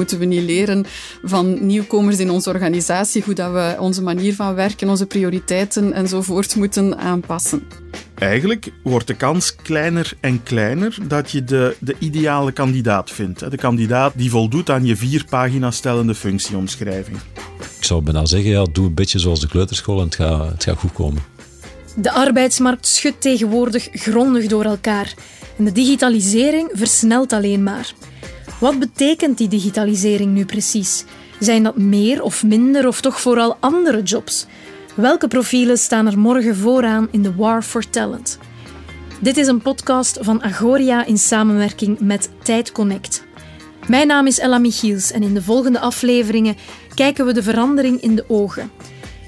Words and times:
Moeten 0.00 0.18
we 0.18 0.24
niet 0.24 0.42
leren 0.42 0.86
van 1.22 1.66
nieuwkomers 1.66 2.18
in 2.18 2.30
onze 2.30 2.50
organisatie 2.50 3.22
hoe 3.22 3.34
dat 3.34 3.52
we 3.52 3.76
onze 3.78 4.02
manier 4.02 4.34
van 4.34 4.54
werken, 4.54 4.88
onze 4.88 5.06
prioriteiten 5.06 5.92
enzovoort 5.92 6.56
moeten 6.56 6.98
aanpassen? 6.98 7.62
Eigenlijk 8.14 8.72
wordt 8.82 9.06
de 9.06 9.14
kans 9.14 9.56
kleiner 9.56 10.12
en 10.20 10.42
kleiner 10.42 10.98
dat 11.08 11.30
je 11.30 11.44
de, 11.44 11.76
de 11.80 11.94
ideale 11.98 12.52
kandidaat 12.52 13.10
vindt. 13.10 13.50
De 13.50 13.56
kandidaat 13.56 14.12
die 14.16 14.30
voldoet 14.30 14.70
aan 14.70 14.84
je 14.84 14.96
vier 14.96 15.24
pagina's 15.24 15.76
stellende 15.76 16.14
functieomschrijving. 16.14 17.16
Ik 17.78 17.84
zou 17.84 18.02
bijna 18.02 18.26
zeggen, 18.26 18.50
ja, 18.50 18.66
doe 18.72 18.86
een 18.86 18.94
beetje 18.94 19.18
zoals 19.18 19.40
de 19.40 19.48
kleuterschool 19.48 19.98
en 19.98 20.04
het 20.04 20.14
gaat, 20.14 20.50
het 20.50 20.64
gaat 20.64 20.78
goed 20.78 20.92
komen. 20.92 21.22
De 21.96 22.12
arbeidsmarkt 22.12 22.86
schudt 22.86 23.20
tegenwoordig 23.20 23.88
grondig 23.92 24.46
door 24.46 24.64
elkaar. 24.64 25.14
En 25.58 25.64
de 25.64 25.72
digitalisering 25.72 26.70
versnelt 26.72 27.32
alleen 27.32 27.62
maar. 27.62 27.94
Wat 28.60 28.78
betekent 28.78 29.38
die 29.38 29.48
digitalisering 29.48 30.32
nu 30.32 30.44
precies? 30.44 31.04
Zijn 31.38 31.62
dat 31.62 31.76
meer 31.76 32.22
of 32.22 32.44
minder 32.44 32.86
of 32.86 33.00
toch 33.00 33.20
vooral 33.20 33.56
andere 33.60 34.02
jobs? 34.02 34.46
Welke 34.94 35.28
profielen 35.28 35.78
staan 35.78 36.06
er 36.06 36.18
morgen 36.18 36.56
vooraan 36.56 37.08
in 37.10 37.22
de 37.22 37.34
War 37.34 37.62
for 37.62 37.90
Talent? 37.90 38.38
Dit 39.20 39.36
is 39.36 39.46
een 39.46 39.62
podcast 39.62 40.18
van 40.20 40.42
Agoria 40.42 41.04
in 41.04 41.18
samenwerking 41.18 42.00
met 42.00 42.30
Tijd 42.42 42.72
Connect. 42.72 43.24
Mijn 43.88 44.06
naam 44.06 44.26
is 44.26 44.38
Ella 44.38 44.58
Michiels 44.58 45.10
en 45.10 45.22
in 45.22 45.34
de 45.34 45.42
volgende 45.42 45.80
afleveringen 45.80 46.56
kijken 46.94 47.26
we 47.26 47.32
de 47.32 47.42
verandering 47.42 48.00
in 48.00 48.14
de 48.14 48.24
ogen. 48.28 48.70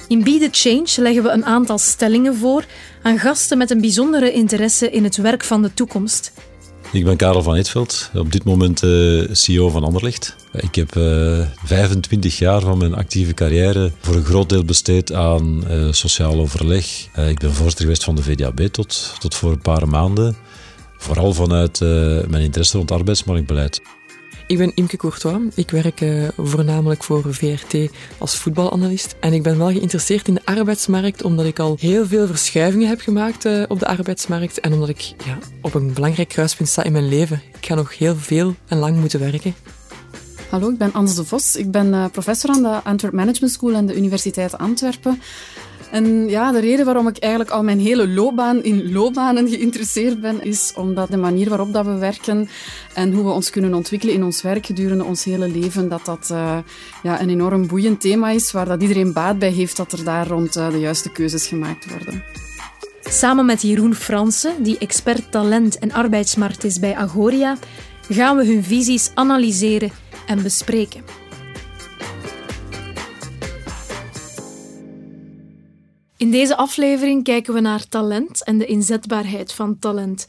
In 0.08 0.22
Be 0.22 0.38
the 0.38 0.48
Change 0.50 1.02
leggen 1.02 1.22
we 1.22 1.28
een 1.28 1.44
aantal 1.44 1.78
stellingen 1.78 2.36
voor 2.36 2.64
aan 3.02 3.18
gasten 3.18 3.58
met 3.58 3.70
een 3.70 3.80
bijzondere 3.80 4.32
interesse 4.32 4.90
in 4.90 5.04
het 5.04 5.16
werk 5.16 5.44
van 5.44 5.62
de 5.62 5.74
toekomst. 5.74 6.32
Ik 6.92 7.04
ben 7.04 7.16
Karel 7.16 7.42
van 7.42 7.54
Eetveld, 7.54 8.10
op 8.14 8.32
dit 8.32 8.44
moment 8.44 8.82
uh, 8.82 9.28
CEO 9.32 9.68
van 9.68 9.84
Anderlecht. 9.84 10.36
Ik 10.52 10.74
heb 10.74 10.96
uh, 10.96 11.40
eh, 11.40 11.48
25 11.64 12.38
jaar 12.38 12.60
van 12.60 12.78
mijn 12.78 12.94
actieve 12.94 13.34
carrière 13.34 13.92
voor 14.00 14.14
een 14.14 14.24
groot 14.24 14.48
deel 14.48 14.64
besteed 14.64 15.12
aan 15.12 15.64
uh, 15.70 15.92
sociaal 15.92 16.40
overleg. 16.40 17.08
ik 17.28 17.38
ben 17.38 17.52
voorzitter 17.52 17.84
geweest 17.84 18.04
van 18.04 18.14
de 18.14 18.22
VDAB 18.22 18.60
tot, 18.60 19.14
tot 19.18 19.34
voor 19.34 19.52
een 19.52 19.62
paar 19.62 19.88
maanden. 19.88 20.36
Vooral 20.96 21.32
vanuit 21.32 21.80
mijn 22.28 22.42
interesse 22.42 22.76
rond 22.76 22.90
arbeidsmarktbeleid. 22.90 23.82
Ik 24.46 24.58
ben 24.58 24.72
Imke 24.74 24.96
Courtois. 24.96 25.54
Ik 25.54 25.70
werk 25.70 26.00
uh, 26.00 26.28
voornamelijk 26.36 27.04
voor 27.04 27.34
VRT 27.34 27.90
als 28.18 28.36
voetbalanalist. 28.36 29.14
En 29.20 29.32
ik 29.32 29.42
ben 29.42 29.58
wel 29.58 29.70
geïnteresseerd 29.70 30.28
in 30.28 30.34
de 30.34 30.40
arbeidsmarkt, 30.44 31.22
omdat 31.22 31.44
ik 31.44 31.58
al 31.58 31.76
heel 31.80 32.06
veel 32.06 32.26
verschuivingen 32.26 32.88
heb 32.88 33.00
gemaakt 33.00 33.44
uh, 33.44 33.64
op 33.68 33.78
de 33.78 33.86
arbeidsmarkt. 33.86 34.60
En 34.60 34.72
omdat 34.72 34.88
ik 34.88 35.00
ja, 35.00 35.38
op 35.60 35.74
een 35.74 35.92
belangrijk 35.92 36.28
kruispunt 36.28 36.68
sta 36.68 36.82
in 36.82 36.92
mijn 36.92 37.08
leven. 37.08 37.42
Ik 37.58 37.66
ga 37.66 37.74
nog 37.74 37.98
heel 37.98 38.16
veel 38.16 38.54
en 38.66 38.78
lang 38.78 38.96
moeten 38.96 39.20
werken. 39.20 39.54
Hallo, 40.50 40.70
ik 40.70 40.78
ben 40.78 40.92
Ans 40.92 41.14
de 41.14 41.24
Vos. 41.24 41.56
Ik 41.56 41.70
ben 41.70 41.86
uh, 41.86 42.04
professor 42.12 42.50
aan 42.50 42.62
de 42.62 42.80
Antwerp 42.84 43.12
Management 43.12 43.52
School 43.52 43.74
en 43.74 43.86
de 43.86 43.96
Universiteit 43.96 44.58
Antwerpen. 44.58 45.20
En 45.92 46.28
ja, 46.28 46.52
de 46.52 46.60
reden 46.60 46.84
waarom 46.84 47.08
ik 47.08 47.18
eigenlijk 47.18 47.52
al 47.52 47.62
mijn 47.62 47.80
hele 47.80 48.08
loopbaan 48.08 48.62
in 48.62 48.92
loopbanen 48.92 49.48
geïnteresseerd 49.48 50.20
ben, 50.20 50.44
is 50.44 50.72
omdat 50.76 51.10
de 51.10 51.16
manier 51.16 51.48
waarop 51.48 51.72
dat 51.72 51.84
we 51.84 51.94
werken 51.94 52.48
en 52.94 53.12
hoe 53.12 53.24
we 53.24 53.30
ons 53.30 53.50
kunnen 53.50 53.74
ontwikkelen 53.74 54.14
in 54.14 54.24
ons 54.24 54.42
werk 54.42 54.66
gedurende 54.66 55.04
ons 55.04 55.24
hele 55.24 55.48
leven, 55.48 55.88
dat 55.88 56.04
dat 56.04 56.28
uh, 56.32 56.58
ja, 57.02 57.20
een 57.20 57.30
enorm 57.30 57.66
boeiend 57.66 58.00
thema 58.00 58.30
is, 58.30 58.52
waar 58.52 58.66
dat 58.66 58.82
iedereen 58.82 59.12
baat 59.12 59.38
bij 59.38 59.50
heeft 59.50 59.76
dat 59.76 59.92
er 59.92 60.04
daar 60.04 60.26
rond 60.26 60.56
uh, 60.56 60.70
de 60.70 60.78
juiste 60.78 61.12
keuzes 61.12 61.46
gemaakt 61.46 61.90
worden. 61.90 62.24
Samen 63.00 63.46
met 63.46 63.62
Jeroen 63.62 63.94
Fransen, 63.94 64.62
die 64.62 64.78
expert 64.78 65.30
talent 65.30 65.78
en 65.78 65.92
arbeidsmarkt 65.92 66.64
is 66.64 66.78
bij 66.78 66.94
Agoria, 66.94 67.56
gaan 68.08 68.36
we 68.36 68.46
hun 68.46 68.64
visies 68.64 69.10
analyseren 69.14 69.90
en 70.26 70.42
bespreken. 70.42 71.21
In 76.22 76.30
deze 76.30 76.56
aflevering 76.56 77.24
kijken 77.24 77.54
we 77.54 77.60
naar 77.60 77.88
talent 77.88 78.44
en 78.44 78.58
de 78.58 78.66
inzetbaarheid 78.66 79.52
van 79.52 79.78
talent. 79.78 80.26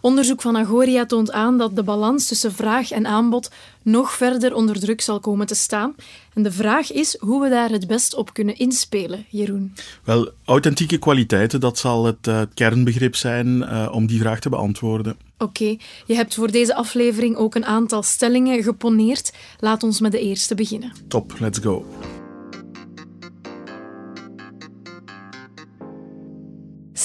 Onderzoek 0.00 0.42
van 0.42 0.56
Agoria 0.56 1.06
toont 1.06 1.32
aan 1.32 1.58
dat 1.58 1.76
de 1.76 1.82
balans 1.82 2.26
tussen 2.26 2.52
vraag 2.52 2.90
en 2.90 3.06
aanbod 3.06 3.50
nog 3.82 4.12
verder 4.12 4.54
onder 4.54 4.80
druk 4.80 5.00
zal 5.00 5.20
komen 5.20 5.46
te 5.46 5.54
staan. 5.54 5.94
En 6.34 6.42
de 6.42 6.52
vraag 6.52 6.92
is 6.92 7.16
hoe 7.18 7.42
we 7.42 7.48
daar 7.48 7.70
het 7.70 7.86
best 7.86 8.14
op 8.14 8.34
kunnen 8.34 8.56
inspelen, 8.56 9.24
Jeroen. 9.28 9.74
Wel, 10.04 10.30
authentieke 10.44 10.98
kwaliteiten, 10.98 11.60
dat 11.60 11.78
zal 11.78 12.04
het 12.04 12.26
uh, 12.26 12.40
kernbegrip 12.54 13.16
zijn 13.16 13.46
uh, 13.46 13.88
om 13.92 14.06
die 14.06 14.20
vraag 14.20 14.40
te 14.40 14.48
beantwoorden. 14.48 15.16
Oké, 15.38 15.76
je 16.06 16.14
hebt 16.14 16.34
voor 16.34 16.50
deze 16.50 16.74
aflevering 16.74 17.36
ook 17.36 17.54
een 17.54 17.66
aantal 17.66 18.02
stellingen 18.02 18.62
geponeerd. 18.62 19.32
Laat 19.58 19.82
ons 19.82 20.00
met 20.00 20.12
de 20.12 20.20
eerste 20.20 20.54
beginnen. 20.54 20.92
Top, 21.08 21.34
let's 21.38 21.58
go. 21.58 21.84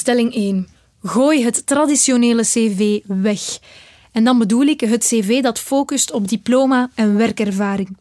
Stelling 0.06 0.34
1. 0.34 0.68
Gooi 1.04 1.44
het 1.44 1.66
traditionele 1.66 2.42
cv 2.42 3.00
weg. 3.06 3.60
En 4.12 4.24
dan 4.24 4.38
bedoel 4.38 4.66
ik 4.66 4.80
het 4.80 5.04
cv 5.04 5.42
dat 5.42 5.60
focust 5.60 6.12
op 6.12 6.28
diploma 6.28 6.90
en 6.96 7.18
werkervaring. 7.18 7.98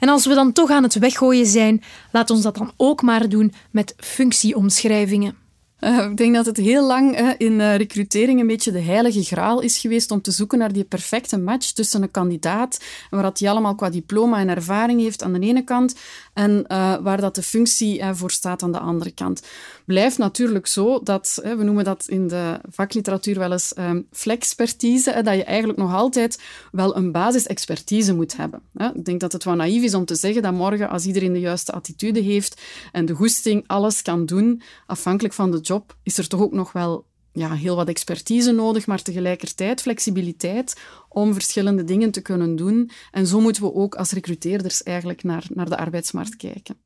En 0.00 0.08
als 0.08 0.26
we 0.26 0.34
dan 0.34 0.52
toch 0.52 0.70
aan 0.70 0.82
het 0.82 0.98
weggooien 0.98 1.46
zijn, 1.46 1.82
laat 2.12 2.30
ons 2.30 2.42
dat 2.42 2.56
dan 2.56 2.72
ook 2.76 3.02
maar 3.02 3.28
doen 3.28 3.52
met 3.70 3.94
functieomschrijvingen. 3.96 5.36
Uh, 5.80 6.04
ik 6.10 6.16
denk 6.16 6.34
dat 6.34 6.46
het 6.46 6.56
heel 6.56 6.86
lang 6.86 7.20
uh, 7.20 7.30
in 7.38 7.52
uh, 7.52 7.76
recrutering 7.76 8.40
een 8.40 8.46
beetje 8.46 8.72
de 8.72 8.80
heilige 8.80 9.22
graal 9.22 9.60
is 9.60 9.78
geweest 9.78 10.10
om 10.10 10.20
te 10.20 10.30
zoeken 10.30 10.58
naar 10.58 10.72
die 10.72 10.84
perfecte 10.84 11.38
match 11.38 11.70
tussen 11.70 12.02
een 12.02 12.10
kandidaat, 12.10 12.84
waar 13.10 13.22
dat 13.22 13.42
allemaal 13.42 13.74
qua 13.74 13.90
diploma 13.90 14.38
en 14.38 14.48
ervaring 14.48 15.00
heeft 15.00 15.22
aan 15.22 15.32
de 15.32 15.40
ene 15.40 15.64
kant, 15.64 15.94
en 16.34 16.64
waar 17.02 17.20
dat 17.20 17.34
de 17.34 17.42
functie 17.42 18.04
voor 18.12 18.30
staat 18.30 18.62
aan 18.62 18.72
de 18.72 18.78
andere 18.78 19.10
kant. 19.10 19.42
Blijft 19.84 20.18
natuurlijk 20.18 20.66
zo 20.66 21.00
dat, 21.02 21.40
we 21.42 21.64
noemen 21.64 21.84
dat 21.84 22.04
in 22.08 22.28
de 22.28 22.60
vakliteratuur 22.70 23.38
wel 23.38 23.52
eens 23.52 23.72
um, 23.78 24.06
flexpertise, 24.12 25.20
dat 25.22 25.34
je 25.34 25.44
eigenlijk 25.44 25.78
nog 25.78 25.94
altijd 25.94 26.40
wel 26.72 26.96
een 26.96 27.12
basisexpertise 27.12 28.14
moet 28.14 28.36
hebben. 28.36 28.62
Ik 28.94 29.04
denk 29.04 29.20
dat 29.20 29.32
het 29.32 29.44
wel 29.44 29.54
naïef 29.54 29.82
is 29.82 29.94
om 29.94 30.04
te 30.04 30.14
zeggen 30.14 30.42
dat 30.42 30.52
morgen, 30.52 30.88
als 30.88 31.06
iedereen 31.06 31.32
de 31.32 31.40
juiste 31.40 31.72
attitude 31.72 32.20
heeft 32.20 32.60
en 32.92 33.06
de 33.06 33.14
goesting 33.14 33.64
alles 33.66 34.02
kan 34.02 34.26
doen, 34.26 34.62
afhankelijk 34.86 35.34
van 35.34 35.50
de 35.50 35.60
is 36.02 36.18
er 36.18 36.28
toch 36.28 36.40
ook 36.40 36.52
nog 36.52 36.72
wel 36.72 37.04
ja, 37.32 37.54
heel 37.54 37.76
wat 37.76 37.88
expertise 37.88 38.52
nodig, 38.52 38.86
maar 38.86 39.02
tegelijkertijd 39.02 39.82
flexibiliteit 39.82 40.80
om 41.08 41.32
verschillende 41.32 41.84
dingen 41.84 42.10
te 42.10 42.20
kunnen 42.20 42.56
doen. 42.56 42.90
En 43.10 43.26
zo 43.26 43.40
moeten 43.40 43.62
we 43.62 43.74
ook 43.74 43.94
als 43.94 44.10
recruteerders 44.10 44.82
eigenlijk 44.82 45.22
naar, 45.22 45.46
naar 45.54 45.68
de 45.68 45.76
arbeidsmarkt 45.76 46.36
kijken. 46.36 46.76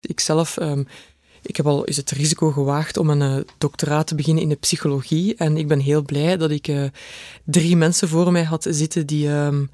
Ik 0.00 0.20
zelf... 0.20 0.56
Um 0.56 0.86
ik 1.42 1.56
heb 1.56 1.66
al 1.66 1.86
eens 1.86 1.96
het 1.96 2.10
risico 2.10 2.50
gewaagd 2.50 2.96
om 2.96 3.10
een 3.10 3.38
uh, 3.38 3.44
doctoraat 3.58 4.06
te 4.06 4.14
beginnen 4.14 4.42
in 4.42 4.48
de 4.48 4.54
psychologie. 4.54 5.34
En 5.34 5.56
ik 5.56 5.68
ben 5.68 5.80
heel 5.80 6.02
blij 6.02 6.36
dat 6.36 6.50
ik 6.50 6.68
uh, 6.68 6.84
drie 7.44 7.76
mensen 7.76 8.08
voor 8.08 8.32
mij 8.32 8.44
had 8.44 8.66
zitten 8.70 9.06
die, 9.06 9.28
um, 9.28 9.70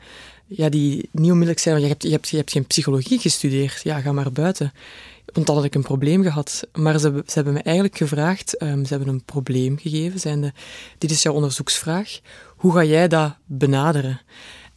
ja, 0.47 0.69
die 0.69 1.09
niet 1.13 1.31
onmiddellijk 1.31 1.59
zeiden: 1.59 1.85
je 1.85 1.91
hebt, 1.91 2.03
je, 2.03 2.11
hebt, 2.11 2.29
je 2.29 2.37
hebt 2.37 2.53
geen 2.53 2.67
psychologie 2.67 3.19
gestudeerd, 3.19 3.81
ja, 3.83 4.01
ga 4.01 4.13
maar 4.13 4.33
buiten. 4.33 4.73
Want 5.33 5.47
dan 5.47 5.57
had 5.57 5.65
ik 5.65 5.75
een 5.75 5.83
probleem 5.83 6.23
gehad. 6.23 6.69
Maar 6.73 6.99
ze, 6.99 7.23
ze 7.27 7.33
hebben 7.35 7.53
me 7.53 7.63
eigenlijk 7.63 7.97
gevraagd, 7.97 8.63
um, 8.63 8.85
ze 8.85 8.95
hebben 8.95 9.15
een 9.15 9.25
probleem 9.25 9.79
gegeven, 9.79 10.21
zijnde, 10.21 10.53
dit 10.99 11.11
is 11.11 11.23
jouw 11.23 11.33
onderzoeksvraag, 11.33 12.21
hoe 12.57 12.73
ga 12.73 12.85
jij 12.85 13.09
dat 13.09 13.37
benaderen? 13.45 14.21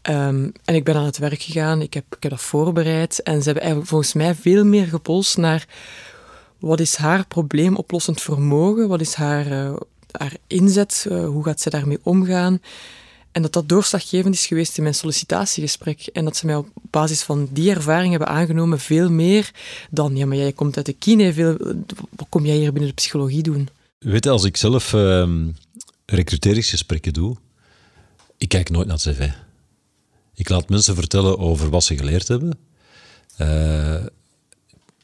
Um, 0.10 0.52
en 0.66 0.76
ik 0.76 0.84
ben 0.84 0.96
aan 0.96 1.06
het 1.06 1.18
werk 1.18 1.42
gegaan, 1.42 1.82
ik 1.82 1.94
heb, 1.94 2.16
ik 2.16 2.24
heb 2.24 2.32
dat 2.32 2.42
voorbereid 2.42 3.24
en 3.24 3.38
ze 3.38 3.44
hebben 3.44 3.62
eigenlijk 3.62 3.92
volgens 3.92 4.14
mij 4.14 4.36
veel 4.36 4.66
meer 4.66 4.86
gepolst 4.86 5.38
naar 5.38 5.68
wat 6.60 6.80
is 6.80 6.96
haar 6.96 7.28
probleemoplossend 7.28 8.22
vermogen, 8.22 8.88
wat 8.88 9.02
is 9.02 9.14
haar, 9.14 9.48
uh, 9.48 9.76
haar 10.12 10.34
inzet, 10.48 11.06
uh, 11.12 11.26
hoe 11.26 11.44
gaat 11.44 11.62
ze 11.62 11.70
daarmee 11.70 12.00
omgaan. 12.04 12.62
En 13.32 13.42
dat 13.42 13.54
dat 13.54 13.70
doorslaggevend 13.70 14.36
is 14.36 14.46
geweest 14.46 14.78
in 14.78 14.84
mijn 14.84 14.96
sollicitatiegesprek. 14.96 16.10
En 16.14 16.26
dat 16.26 16.38
ze 16.38 16.46
mij 16.46 16.56
op 16.56 16.68
basis 16.74 17.22
van 17.22 17.50
die 17.52 17.70
ervaring 17.70 18.10
hebben 18.10 18.28
aangenomen 18.28 18.80
veel 18.80 19.12
meer 19.12 19.52
dan, 19.90 20.16
ja, 20.16 20.26
maar 20.26 20.38
jij 20.38 20.54
komt 20.54 20.78
uit 20.78 20.86
de 20.86 20.94
kine, 20.94 21.34
veel, 21.34 21.58
wat 22.16 22.28
kom 22.30 22.46
jij 22.46 22.56
hier 22.56 22.72
binnen 22.72 22.90
de 22.90 22.96
psychologie 22.96 23.44
doen? 23.44 23.70
Weet 24.00 24.24
je, 24.24 24.30
als 24.30 24.44
ik 24.44 24.58
zelf 24.58 24.94
uh, 24.94 25.30
recruteringsgesprekken 26.06 27.14
doe, 27.14 27.36
ik 28.38 28.50
kijk 28.50 28.70
nooit 28.70 28.88
naar 28.88 28.98
het 29.04 29.16
cv. 29.16 29.30
Ik 30.34 30.50
laat 30.50 30.70
mensen 30.70 30.96
vertellen 30.96 31.38
over 31.38 31.70
wat 31.70 31.84
ze 31.84 31.98
geleerd 31.98 32.28
hebben. 32.28 32.60
Uh, 33.42 34.06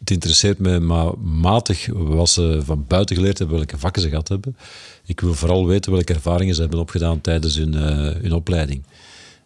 het 0.05 0.13
interesseert 0.13 0.59
me 0.59 0.79
maar 0.79 1.17
matig 1.19 1.87
wat 1.93 2.29
ze 2.29 2.61
van 2.63 2.85
buiten 2.87 3.15
geleerd 3.15 3.37
hebben, 3.37 3.57
welke 3.57 3.77
vakken 3.77 4.01
ze 4.01 4.09
gehad 4.09 4.27
hebben. 4.27 4.57
Ik 5.05 5.19
wil 5.19 5.33
vooral 5.33 5.67
weten 5.67 5.91
welke 5.91 6.13
ervaringen 6.13 6.55
ze 6.55 6.61
hebben 6.61 6.79
opgedaan 6.79 7.21
tijdens 7.21 7.55
hun, 7.55 7.73
uh, 7.73 7.81
hun 8.21 8.33
opleiding. 8.33 8.83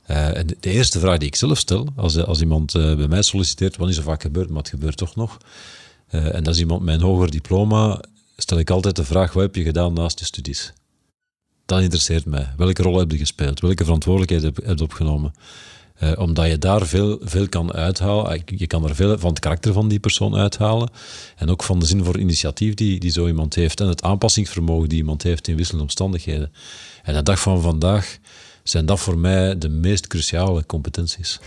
Uh, 0.07 0.37
en 0.37 0.47
de, 0.47 0.55
eerste 0.59 0.99
vraag 0.99 1.17
die 1.17 1.27
ik 1.27 1.35
zelf 1.35 1.57
stel, 1.57 1.87
als, 1.95 2.17
als 2.17 2.41
iemand 2.41 2.75
uh, 2.75 2.95
bij 2.95 3.07
mij 3.07 3.21
solliciteert, 3.21 3.77
wat 3.77 3.89
is 3.89 3.97
er 3.97 4.03
vaak 4.03 4.21
gebeurd, 4.21 4.49
maar 4.49 4.57
het 4.57 4.69
gebeurt 4.69 4.97
toch 4.97 5.15
nog. 5.15 5.37
en 6.09 6.43
dat 6.43 6.53
is 6.53 6.59
iemand 6.59 6.81
met 6.81 6.95
een 6.95 7.01
hoger 7.01 7.31
diploma, 7.31 8.01
stel 8.37 8.59
ik 8.59 8.69
altijd 8.69 8.95
de 8.95 9.03
vraag, 9.03 9.33
wat 9.33 9.43
heb 9.43 9.55
je 9.55 9.63
gedaan 9.63 9.93
naast 9.93 10.19
je 10.19 10.25
studies? 10.25 10.73
Dat 11.65 11.81
interesseert 11.81 12.25
mij. 12.25 12.53
Welke 12.57 12.81
rol 12.81 12.97
heb 12.97 13.11
je 13.11 13.17
gespeeld? 13.17 13.59
Welke 13.59 13.83
verantwoordelijkheid 13.83 14.43
heb 14.43 14.77
je 14.77 14.83
opgenomen? 14.83 15.33
Uh, 16.03 16.11
omdat 16.15 16.47
je 16.47 16.57
daar 16.57 16.85
veel, 16.85 17.17
veel 17.21 17.49
kan 17.49 17.73
uithalen. 17.73 18.41
Je 18.45 18.67
kan 18.67 18.83
er 18.87 18.95
veel 18.95 19.17
van 19.17 19.29
het 19.29 19.39
karakter 19.39 19.73
van 19.73 19.87
die 19.87 19.99
persoon 19.99 20.35
uithalen. 20.35 20.89
En 21.35 21.49
ook 21.49 21.63
van 21.63 21.79
de 21.79 21.85
zin 21.85 22.03
voor 22.03 22.19
initiatief 22.19 22.73
die, 22.73 22.99
die 22.99 23.11
zo 23.11 23.27
iemand 23.27 23.55
heeft. 23.55 23.79
En 23.79 23.87
het 23.87 24.03
aanpassingsvermogen 24.03 24.89
die 24.89 24.97
iemand 24.97 25.23
heeft 25.23 25.47
in 25.47 25.55
wisselende 25.55 25.83
omstandigheden. 25.83 26.51
En 27.03 27.13
de 27.13 27.23
dag 27.23 27.39
van 27.39 27.61
vandaag 27.61 28.17
zijn 28.63 28.85
dat 28.85 28.99
voor 28.99 29.17
mij 29.17 29.57
de 29.57 29.69
meest 29.69 30.07
cruciale 30.07 30.65
competenties. 30.65 31.39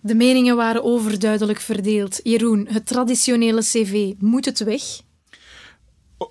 De 0.00 0.14
meningen 0.14 0.56
waren 0.56 0.84
overduidelijk 0.84 1.60
verdeeld. 1.60 2.20
Jeroen, 2.22 2.66
het 2.70 2.86
traditionele 2.86 3.60
cv, 3.60 4.12
moet 4.18 4.44
het 4.44 4.64
weg? 4.64 4.82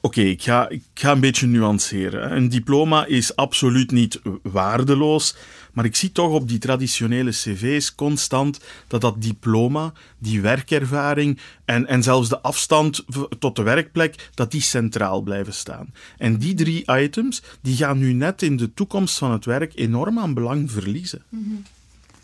Oké, 0.01 0.21
ik, 0.21 0.41
ga, 0.43 0.69
ik 0.69 0.83
ga 0.93 1.11
een 1.11 1.19
beetje 1.19 1.47
nuanceren. 1.47 2.35
Een 2.35 2.49
diploma 2.49 3.05
is 3.05 3.35
absoluut 3.35 3.91
niet 3.91 4.21
waardeloos, 4.43 5.35
maar 5.73 5.85
ik 5.85 5.95
zie 5.95 6.11
toch 6.11 6.31
op 6.31 6.47
die 6.47 6.57
traditionele 6.57 7.31
cv's 7.31 7.95
constant 7.95 8.59
dat 8.87 9.01
dat 9.01 9.21
diploma, 9.21 9.93
die 10.17 10.41
werkervaring 10.41 11.39
en, 11.65 11.87
en 11.87 12.03
zelfs 12.03 12.29
de 12.29 12.41
afstand 12.41 13.05
tot 13.39 13.55
de 13.55 13.63
werkplek, 13.63 14.29
dat 14.33 14.51
die 14.51 14.61
centraal 14.61 15.21
blijven 15.21 15.53
staan. 15.53 15.93
En 16.17 16.37
die 16.37 16.53
drie 16.53 16.83
items, 16.85 17.41
die 17.61 17.75
gaan 17.75 17.97
nu 17.97 18.13
net 18.13 18.41
in 18.41 18.57
de 18.57 18.73
toekomst 18.73 19.17
van 19.17 19.31
het 19.31 19.45
werk 19.45 19.71
enorm 19.75 20.19
aan 20.19 20.33
belang 20.33 20.71
verliezen. 20.71 21.23
Mm 21.29 21.63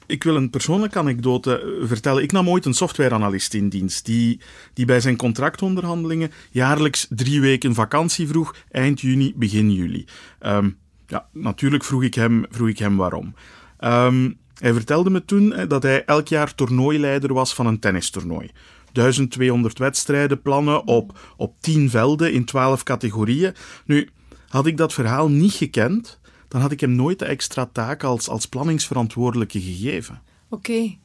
ik 0.07 0.23
wil 0.23 0.35
een 0.35 0.49
persoonlijke 0.49 0.99
anekdote 0.99 1.59
eh, 1.59 1.87
vertellen. 1.87 2.23
Ik 2.23 2.31
nam 2.31 2.49
ooit 2.49 2.65
een 2.65 2.73
softwareanalist 2.73 3.53
in 3.53 3.69
dienst 3.69 4.05
die, 4.05 4.39
die 4.73 4.85
bij 4.85 4.99
zijn 4.99 5.15
contractonderhandelingen 5.15 6.31
jaarlijks 6.51 7.07
drie 7.09 7.41
weken 7.41 7.73
vakantie 7.73 8.27
vroeg, 8.27 8.55
eind 8.71 9.01
juni, 9.01 9.33
begin 9.35 9.71
juli. 9.71 10.05
Um, 10.41 10.77
ja, 11.07 11.27
natuurlijk 11.31 11.83
vroeg 11.83 12.03
ik 12.03 12.13
hem, 12.13 12.45
vroeg 12.49 12.67
ik 12.67 12.77
hem 12.77 12.97
waarom. 12.97 13.33
Um, 13.79 14.37
hij 14.59 14.73
vertelde 14.73 15.09
me 15.09 15.25
toen 15.25 15.53
eh, 15.53 15.67
dat 15.67 15.83
hij 15.83 16.05
elk 16.05 16.27
jaar 16.27 16.55
toernooileider 16.55 17.33
was 17.33 17.53
van 17.53 17.65
een 17.65 17.79
tennistoernooi. 17.79 18.51
1200 18.91 19.77
wedstrijden, 19.77 20.41
plannen 20.41 20.87
op, 20.87 21.19
op 21.37 21.53
10 21.59 21.89
velden 21.89 22.33
in 22.33 22.45
12 22.45 22.83
categorieën. 22.83 23.53
Nu, 23.85 24.09
had 24.47 24.65
ik 24.65 24.77
dat 24.77 24.93
verhaal 24.93 25.29
niet 25.29 25.53
gekend, 25.53 26.19
dan 26.47 26.61
had 26.61 26.71
ik 26.71 26.79
hem 26.79 26.91
nooit 26.91 27.19
de 27.19 27.25
extra 27.25 27.69
taak 27.71 28.03
als, 28.03 28.29
als 28.29 28.45
planningsverantwoordelijke 28.45 29.61
gegeven. 29.61 30.21
Oké. 30.49 30.97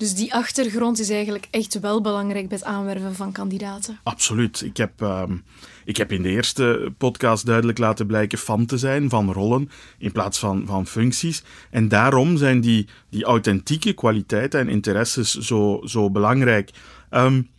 Dus 0.00 0.14
die 0.14 0.34
achtergrond 0.34 0.98
is 0.98 1.10
eigenlijk 1.10 1.48
echt 1.50 1.80
wel 1.80 2.00
belangrijk 2.00 2.48
bij 2.48 2.56
het 2.56 2.66
aanwerven 2.66 3.14
van 3.14 3.32
kandidaten. 3.32 3.98
Absoluut. 4.02 4.60
Ik 4.60 4.76
heb, 4.76 5.02
ehm, 5.02 5.36
ik 5.84 5.96
heb 5.96 6.12
in 6.12 6.22
de 6.22 6.28
eerste 6.28 6.92
podcast 6.98 7.46
duidelijk 7.46 7.78
laten 7.78 8.06
blijken 8.06 8.38
fan 8.38 8.66
te 8.66 8.78
zijn 8.78 9.08
van 9.08 9.32
rollen 9.32 9.70
in 9.98 10.12
plaats 10.12 10.38
van, 10.38 10.66
van 10.66 10.86
functies. 10.86 11.42
En 11.70 11.88
daarom 11.88 12.36
zijn 12.36 12.60
die, 12.60 12.86
die 13.10 13.24
authentieke 13.24 13.92
kwaliteiten 13.92 14.60
en 14.60 14.68
interesses 14.68 15.34
zo, 15.34 15.80
zo 15.84 16.10
belangrijk. 16.10 16.70
Um, 17.10 17.50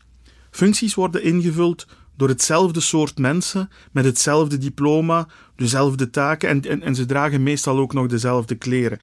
functies 0.52 0.94
worden 0.94 1.24
ingevuld 1.24 1.88
door 2.18 2.30
hetzelfde 2.30 2.80
soort 2.80 3.18
mensen 3.18 3.70
met 3.92 4.06
hetzelfde 4.06 4.58
diploma, 4.58 5.28
dezelfde 5.56 6.10
taken 6.10 6.50
en, 6.50 6.82
en, 6.82 6.96
ze 6.96 7.06
dragen 7.06 7.44
meestal 7.44 7.78
ook 7.78 7.94
nog 7.94 8.08
dezelfde 8.08 8.56
kleren. 8.56 9.00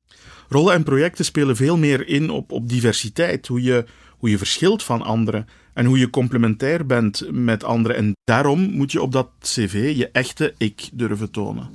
Rollen 0.49 0.75
en 0.75 0.82
projecten 0.82 1.25
spelen 1.25 1.56
veel 1.56 1.76
meer 1.76 2.08
in 2.08 2.31
op, 2.31 2.52
op 2.52 2.69
diversiteit, 2.69 3.46
hoe 3.46 3.62
je, 3.62 3.84
hoe 4.19 4.31
je 4.31 4.38
verschilt 4.38 4.82
van 4.82 5.02
anderen 5.02 5.46
en 5.75 5.84
hoe 5.84 5.99
je 5.99 6.10
complementair 6.10 6.87
bent 6.87 7.22
met 7.31 7.64
anderen. 7.64 7.96
En 7.96 8.12
daarom 8.25 8.70
moet 8.70 8.93
je 8.93 9.02
op 9.02 9.12
dat 9.12 9.28
cv 9.40 9.93
je 9.96 10.08
echte 10.11 10.54
ik 10.58 10.88
durven 10.93 11.31
tonen. 11.31 11.70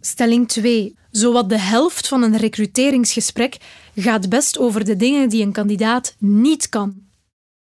Stelling 0.00 0.48
2. 0.48 0.96
Zowat 1.10 1.48
de 1.48 1.58
helft 1.58 2.08
van 2.08 2.22
een 2.22 2.36
recruteringsgesprek 2.36 3.56
gaat 3.94 4.28
best 4.28 4.58
over 4.58 4.84
de 4.84 4.96
dingen 4.96 5.28
die 5.28 5.42
een 5.42 5.52
kandidaat 5.52 6.14
niet 6.18 6.68
kan. 6.68 6.94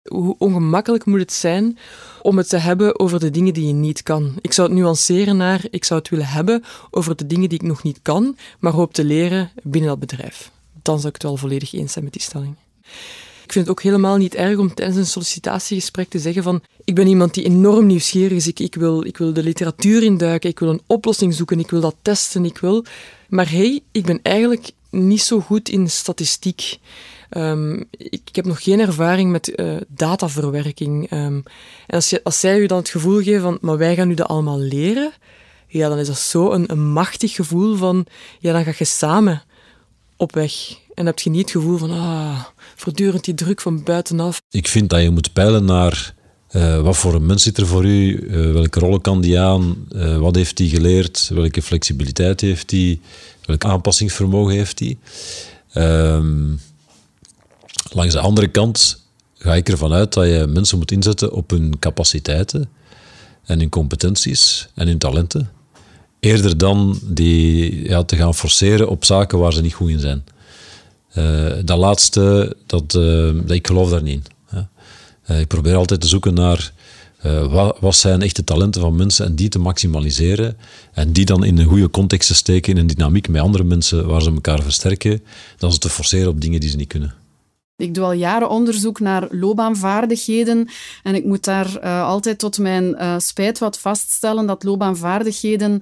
Hoe 0.10 0.36
ongemakkelijk 0.38 1.06
moet 1.06 1.20
het 1.20 1.34
zijn 1.34 1.78
om 2.22 2.38
het 2.38 2.50
te 2.50 2.58
hebben 2.58 3.00
over 3.00 3.20
de 3.20 3.30
dingen 3.30 3.54
die 3.54 3.68
je 3.68 3.74
niet 3.74 4.04
kan? 4.04 4.34
Ik 4.42 4.54
zou 4.54 4.68
het 4.68 4.78
nuanceren 4.78 5.38
naar, 5.38 5.66
ik 5.70 5.84
zou 5.84 6.00
het 6.00 6.10
willen 6.10 6.28
hebben 6.28 6.64
over 6.92 7.16
de 7.16 7.28
dingen 7.28 7.50
die 7.50 7.60
ik 7.60 7.68
nog 7.68 7.84
niet 7.84 8.00
kan, 8.02 8.38
maar 8.60 8.72
hoop 8.72 8.94
te 8.94 9.04
leren 9.04 9.52
binnen 9.64 9.90
dat 9.90 10.00
bedrijf. 10.00 10.52
Dan 10.81 10.96
zou 10.96 11.08
ik 11.08 11.14
het 11.14 11.24
wel 11.24 11.38
volledig 11.38 11.74
eens 11.74 11.92
zijn 11.92 12.04
met 12.04 12.14
die 12.14 12.22
stelling. 12.22 12.56
Ik 13.44 13.52
vind 13.52 13.68
het 13.68 13.69
ook 13.69 13.84
helemaal 13.84 14.18
niet 14.18 14.36
erg 14.36 14.58
om 14.58 14.74
tijdens 14.74 14.98
een 14.98 15.06
sollicitatiegesprek 15.06 16.10
te 16.10 16.19
zeggen 16.19 16.44
van 16.44 16.62
ik 16.84 16.96
ben 16.96 17.08
iemand 17.08 17.34
die 17.34 17.44
enorm 17.44 17.86
nieuwsgierig 17.86 18.38
is, 18.38 18.48
ik, 18.48 18.76
wil, 18.76 19.06
ik 19.06 19.18
wil 19.18 19.34
de 19.34 19.44
literatuur 19.44 20.04
induiken, 20.04 20.50
ik 20.50 20.60
wil 20.60 20.69
een 20.69 20.81
oplossing 20.88 21.34
zoeken, 21.34 21.60
ik 21.60 21.69
wil 21.69 21.81
dat 21.81 21.96
testen, 22.02 22.46
ik 22.46 22.58
wil... 22.58 22.86
Maar 23.30 23.50
hey, 23.52 23.81
ik 23.92 24.06
ben 24.06 24.19
eigenlijk 24.22 24.72
niet 24.94 25.22
zo 25.22 25.40
goed 25.40 25.69
in 25.69 25.90
statistiek. 25.90 26.78
Um, 27.38 27.84
ik, 27.98 28.30
heb 28.31 28.45
nog 28.45 28.63
geen 28.63 28.80
ervaring 28.80 29.31
met 29.31 29.54
uh, 29.56 29.75
dataverwerking. 29.88 31.12
Um, 31.12 31.44
en 31.88 31.95
als, 31.95 32.10
je, 32.10 32.22
als 32.24 32.40
zij 32.40 32.60
u 32.60 32.66
dan 32.66 32.78
het 32.78 32.90
gevoel 32.90 33.22
geven 33.22 33.42
van, 33.42 33.57
maar 33.62 33.78
wij 33.78 33.95
gaan 33.95 34.12
u 34.12 34.13
dat 34.13 34.28
allemaal 34.28 34.60
leren, 34.60 35.12
ja, 35.68 35.90
dan 35.90 35.98
is 35.98 36.07
dat 36.07 36.18
zo 36.18 36.51
een, 36.51 36.72
een 36.72 36.92
machtig 36.92 37.36
gevoel 37.36 37.75
van, 37.75 38.06
ja, 38.40 38.54
dan 38.54 38.63
ga 38.63 38.74
je 38.78 38.86
samen 38.86 39.44
op 40.18 40.34
weg. 40.34 40.54
En 40.94 41.06
heb 41.06 41.19
je 41.19 41.30
niet 41.30 41.42
het 41.42 41.51
gevoel 41.51 41.78
van, 41.78 41.92
ah, 41.92 42.44
voortdurend 42.75 43.24
die 43.24 43.34
druk 43.34 43.62
van 43.62 43.84
buitenaf. 43.84 44.42
Ik 44.50 44.68
vind 44.68 44.90
dat 44.90 45.01
je 45.01 45.10
moet 45.10 45.34
peilen 45.34 45.66
naar 45.66 46.13
uh, 46.51 46.81
wat 46.81 46.98
voor 46.98 47.13
een 47.13 47.25
mens 47.25 47.44
zit 47.44 47.57
er 47.57 47.68
voor 47.68 47.86
u, 47.86 48.19
uh, 48.19 48.51
welke 48.51 48.80
rollen 48.80 49.01
kan 49.01 49.22
die 49.22 49.40
aan, 49.40 49.88
wat 50.19 50.36
heeft 50.36 50.57
hij 50.57 50.68
geleerd, 50.68 51.30
welke 51.34 51.62
flexibiliteit 51.62 52.42
heeft 52.42 52.72
hij, 52.72 53.00
welk 53.45 53.66
aanpassingsvermogen 53.66 54.54
heeft 54.54 54.80
hij. 54.80 54.98
Um, 56.16 56.60
langs 57.90 58.13
de 58.13 58.19
andere 58.19 58.48
kant 58.48 59.04
ga 59.38 59.56
ik 59.56 59.69
ervan 59.69 59.94
uit 59.94 60.13
dat 60.13 60.25
je 60.25 60.45
mensen 60.50 60.78
moet 60.78 60.92
inzetten 60.92 61.31
op 61.31 61.50
hun 61.50 61.80
capaciteiten 61.80 62.69
en 63.45 63.60
hun 63.60 63.69
competenties 63.69 64.68
en 64.75 64.88
hun 64.88 64.98
talenten. 64.98 65.50
Eerder 66.19 66.57
dan 66.57 67.00
die 67.04 67.84
ja, 67.90 68.04
te 68.04 68.16
gaan 68.16 68.36
forceren 68.36 68.90
op 68.90 69.06
zaken 69.06 69.40
waar 69.40 69.54
ze 69.54 69.62
niet 69.62 69.74
goed 69.74 69.90
in 69.90 70.00
zijn. 70.00 70.24
Uh, 71.18 71.51
dat 71.66 71.78
laatste, 71.78 72.56
dat, 72.66 72.94
uh, 72.94 73.34
dat, 73.34 73.51
ik 73.51 73.68
geloof 73.68 73.90
daar 73.90 74.04
niet 74.04 74.13
in. 74.13 74.68
Uh, 75.28 75.40
ik 75.40 75.48
probeer 75.48 75.75
altijd 75.75 76.01
te 76.01 76.07
zoeken 76.07 76.34
naar 76.34 76.74
wat, 77.50 77.78
wat, 77.80 77.96
zijn 77.96 78.22
echte 78.22 78.44
talenten 78.44 78.81
van 78.81 78.96
mensen 78.96 79.25
en 79.25 79.36
die 79.36 79.50
te 79.50 79.60
maximaliseren. 79.60 80.57
En 80.94 81.12
die 81.12 81.26
dan 81.26 81.44
in 81.44 81.57
een 81.57 81.66
goede 81.66 81.90
context 81.90 82.28
te 82.28 82.36
steken, 82.36 82.74
in 82.74 82.80
een 82.80 82.88
dynamiek 82.88 83.28
met 83.28 83.42
andere 83.42 83.64
mensen 83.64 84.07
waar 84.07 84.21
ze 84.21 84.31
elkaar 84.31 84.62
versterken, 84.62 85.24
dan 85.57 85.71
ze 85.71 85.78
te 85.78 85.90
forceren 85.90 86.30
op 86.30 86.42
dingen 86.42 86.59
die 86.59 86.69
ze 86.69 86.76
niet 86.76 86.88
kunnen. 86.88 87.14
Ik 87.76 87.94
doe 87.94 88.04
al 88.04 88.12
jaren 88.12 88.50
onderzoek 88.50 89.00
naar 89.00 89.28
loopbaanvaardigheden 89.30 90.69
en 91.04 91.16
ik 91.16 91.26
moet 91.26 91.44
daar 91.44 91.83
uh, 91.83 92.04
altijd 92.04 92.40
tot 92.40 92.57
mijn 92.57 92.83
uh, 92.83 93.16
spijt 93.18 93.59
wat 93.59 93.80
vaststellen 93.80 94.45
dat 94.45 94.64
loopbaanvaardigheden 94.64 95.81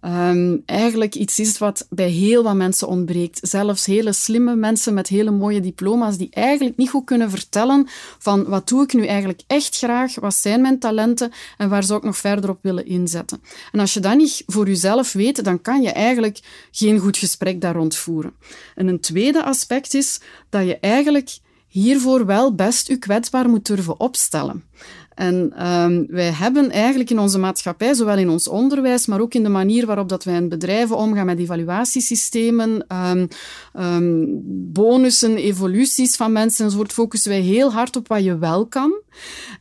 um, 0.00 0.62
eigenlijk 0.66 1.14
iets 1.14 1.38
is 1.38 1.58
wat 1.58 1.86
bij 1.90 2.08
heel 2.08 2.42
wat 2.42 2.54
mensen 2.54 2.88
ontbreekt. 2.88 3.38
Zelfs 3.42 3.86
hele 3.86 4.12
slimme 4.12 4.54
mensen 4.54 4.94
met 4.94 5.08
hele 5.08 5.30
mooie 5.30 5.60
diploma's 5.60 6.16
die 6.16 6.28
eigenlijk 6.30 6.76
niet 6.76 6.90
goed 6.90 7.04
kunnen 7.04 7.30
vertellen 7.30 7.86
van 8.18 8.44
wat 8.44 8.68
doe 8.68 8.82
ik 8.82 8.92
nu 8.92 9.06
eigenlijk 9.06 9.40
echt 9.46 9.76
graag, 9.76 10.14
wat 10.14 10.34
zijn 10.34 10.60
mijn 10.60 10.78
talenten 10.78 11.32
en 11.56 11.68
waar 11.68 11.84
zou 11.84 11.98
ik 11.98 12.04
nog 12.04 12.16
verder 12.16 12.50
op 12.50 12.58
willen 12.62 12.86
inzetten. 12.86 13.42
En 13.72 13.80
als 13.80 13.94
je 13.94 14.00
dat 14.00 14.16
niet 14.16 14.42
voor 14.46 14.66
jezelf 14.66 15.12
weet, 15.12 15.44
dan 15.44 15.62
kan 15.62 15.82
je 15.82 15.90
eigenlijk 15.90 16.40
geen 16.70 16.98
goed 16.98 17.16
gesprek 17.16 17.60
daar 17.60 17.74
rond 17.74 17.96
voeren. 17.96 18.32
En 18.74 18.86
een 18.88 19.00
tweede 19.00 19.44
aspect 19.44 19.94
is 19.94 20.20
dat 20.48 20.66
je 20.66 20.78
eigenlijk 20.78 21.38
hiervoor 21.68 22.26
wel 22.26 22.54
best 22.54 22.88
je 22.88 22.96
kwetsbaar 22.96 23.48
moet 23.48 23.66
durven 23.66 24.00
opstellen. 24.00 24.64
En 25.20 25.66
um, 25.68 26.06
wij 26.08 26.30
hebben 26.30 26.70
eigenlijk 26.70 27.10
in 27.10 27.18
onze 27.18 27.38
maatschappij, 27.38 27.94
zowel 27.94 28.18
in 28.18 28.28
ons 28.28 28.48
onderwijs, 28.48 29.06
maar 29.06 29.20
ook 29.20 29.34
in 29.34 29.42
de 29.42 29.48
manier 29.48 29.86
waarop 29.86 30.08
dat 30.08 30.24
wij 30.24 30.34
in 30.34 30.48
bedrijven 30.48 30.96
omgaan 30.96 31.26
met 31.26 31.38
evaluatiesystemen, 31.38 32.86
um, 32.88 33.28
um, 33.78 34.40
bonussen, 34.72 35.36
evoluties 35.36 36.16
van 36.16 36.32
mensen 36.32 36.64
enzovoort, 36.64 36.92
focussen 36.92 37.30
wij 37.30 37.40
heel 37.40 37.72
hard 37.72 37.96
op 37.96 38.08
wat 38.08 38.24
je 38.24 38.38
wel 38.38 38.66
kan. 38.66 38.92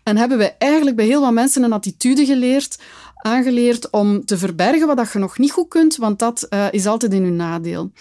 En 0.04 0.18
hebben 0.18 0.38
wij 0.38 0.56
eigenlijk 0.58 0.96
bij 0.96 1.06
heel 1.06 1.22
wat 1.22 1.34
mensen 1.34 1.64
een 1.64 1.74
attitude 1.74 2.26
geleerd 2.26 2.80
aangeleerd 3.22 3.90
om 3.90 4.26
te 4.26 4.38
verbergen 4.38 4.88
wat 4.88 4.98
dat 4.98 5.12
je 5.12 5.20
nog 5.20 5.38
niet 5.38 5.52
goed 5.52 5.68
kunt, 5.68 5.96
want 5.96 6.20
dat 6.20 6.48
uh, 6.50 6.68
is 6.72 6.86
altijd 6.86 7.14
in 7.14 7.24
uw 7.24 7.34
nadeel. 7.34 7.92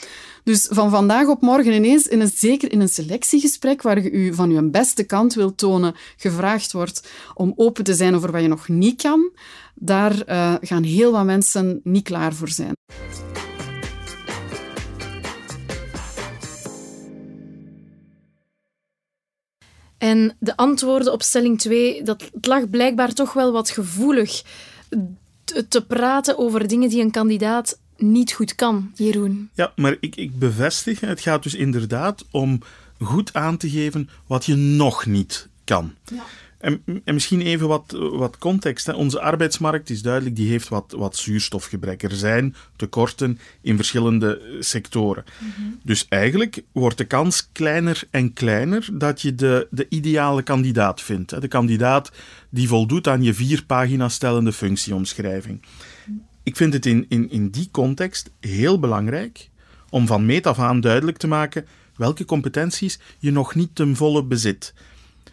Dus 0.44 0.68
van 0.70 0.90
vandaag 0.90 1.26
op 1.26 1.40
morgen 1.40 1.72
ineens, 1.72 2.06
in 2.06 2.20
een, 2.20 2.30
zeker 2.34 2.72
in 2.72 2.80
een 2.80 2.88
selectiegesprek 2.88 3.82
waar 3.82 4.02
je 4.02 4.10
u 4.10 4.34
van 4.34 4.50
uw 4.50 4.70
beste 4.70 5.04
kant 5.04 5.34
wilt 5.34 5.58
tonen, 5.58 5.94
gevraagd 6.16 6.72
wordt 6.72 7.08
om 7.34 7.52
open 7.56 7.84
te 7.84 7.94
zijn 7.94 8.14
over 8.14 8.32
wat 8.32 8.42
je 8.42 8.48
nog 8.48 8.68
niet 8.68 9.02
kan, 9.02 9.30
daar 9.75 10.22
uh, 10.28 10.54
gaan 10.60 10.82
heel 10.82 11.12
wat 11.12 11.25
mensen 11.25 11.80
niet 11.82 12.04
klaar 12.04 12.34
voor 12.34 12.48
zijn. 12.48 12.72
En 19.98 20.37
de 20.38 20.56
antwoorden 20.56 21.12
op 21.12 21.22
stelling 21.22 21.60
2, 21.60 22.02
dat 22.02 22.30
lag 22.40 22.70
blijkbaar 22.70 23.12
toch 23.12 23.32
wel 23.32 23.52
wat 23.52 23.70
gevoelig 23.70 24.42
te 25.68 25.85
praten 25.87 26.38
over 26.38 26.68
dingen 26.68 26.88
die 26.88 27.02
een 27.02 27.11
kandidaat 27.11 27.78
niet 27.97 28.33
goed 28.33 28.54
kan, 28.54 28.90
Jeroen. 28.95 29.50
Ja, 29.54 29.73
maar 29.76 29.97
ik, 30.00 30.16
ik 30.16 30.38
bevestig, 30.38 31.00
het 31.00 31.21
gaat 31.21 31.42
dus 31.42 31.54
inderdaad 31.54 32.25
om 32.30 32.62
goed 33.00 33.35
aan 33.35 33.57
te 33.57 33.71
geven 33.71 34.09
wat 34.26 34.45
je 34.45 34.54
nog 34.54 35.07
niet 35.07 35.49
kan. 35.64 35.95
Ja. 36.04 36.23
En, 36.59 36.83
en, 37.05 37.15
misschien 37.15 37.41
even 37.41 37.69
wat, 37.69 37.97
wat 38.12 38.38
context. 38.38 38.87
Hè. 38.87 38.93
Onze 38.93 39.21
arbeidsmarkt 39.21 39.91
is 39.91 40.03
duidelijk, 40.03 40.37
die 40.37 40.50
heeft 40.50 40.69
wat, 40.69 40.95
wat 40.97 41.17
zuurstofgebrek. 41.17 42.03
Er 42.03 42.17
zijn 42.17 42.55
tekorten 42.77 43.38
in 43.61 43.77
verschillende 43.77 44.57
sectoren. 44.61 45.25
Mhm. 45.38 45.69
Dus 45.83 46.07
eigenlijk 46.09 46.62
wordt 46.73 46.99
de 46.99 47.05
kans 47.05 47.49
kleiner 47.53 48.03
en 48.11 48.33
kleiner 48.33 48.88
dat 48.93 49.23
je 49.23 49.35
de, 49.35 49.67
de 49.71 49.87
ideale 49.88 50.43
kandidaat 50.43 51.00
vindt. 51.00 51.31
Hè. 51.31 51.41
De 51.41 51.49
kandidaat 51.49 52.12
die 52.50 52.69
voldoet 52.69 53.09
aan 53.09 53.23
je 53.23 53.35
vier 53.35 53.65
pagina's 53.65 54.15
stellende 54.15 54.53
functieomschrijving. 54.53 55.62
Ik 56.43 56.57
vind 56.57 56.73
het 56.73 56.87
in, 56.87 57.07
in, 57.09 57.31
in 57.31 57.50
die 57.50 57.69
context 57.71 58.31
heel 58.41 58.79
belangrijk 58.79 59.49
om 59.91 60.07
van 60.07 60.27
meet 60.27 60.47
af 60.47 60.59
aan 60.59 60.81
duidelijk 60.81 61.17
te 61.17 61.27
maken 61.27 61.67
welke 61.97 62.25
competenties 62.25 62.99
je 63.19 63.31
nog 63.31 63.55
niet 63.55 63.75
ten 63.75 63.97
volle 63.97 64.25
bezit. 64.25 64.75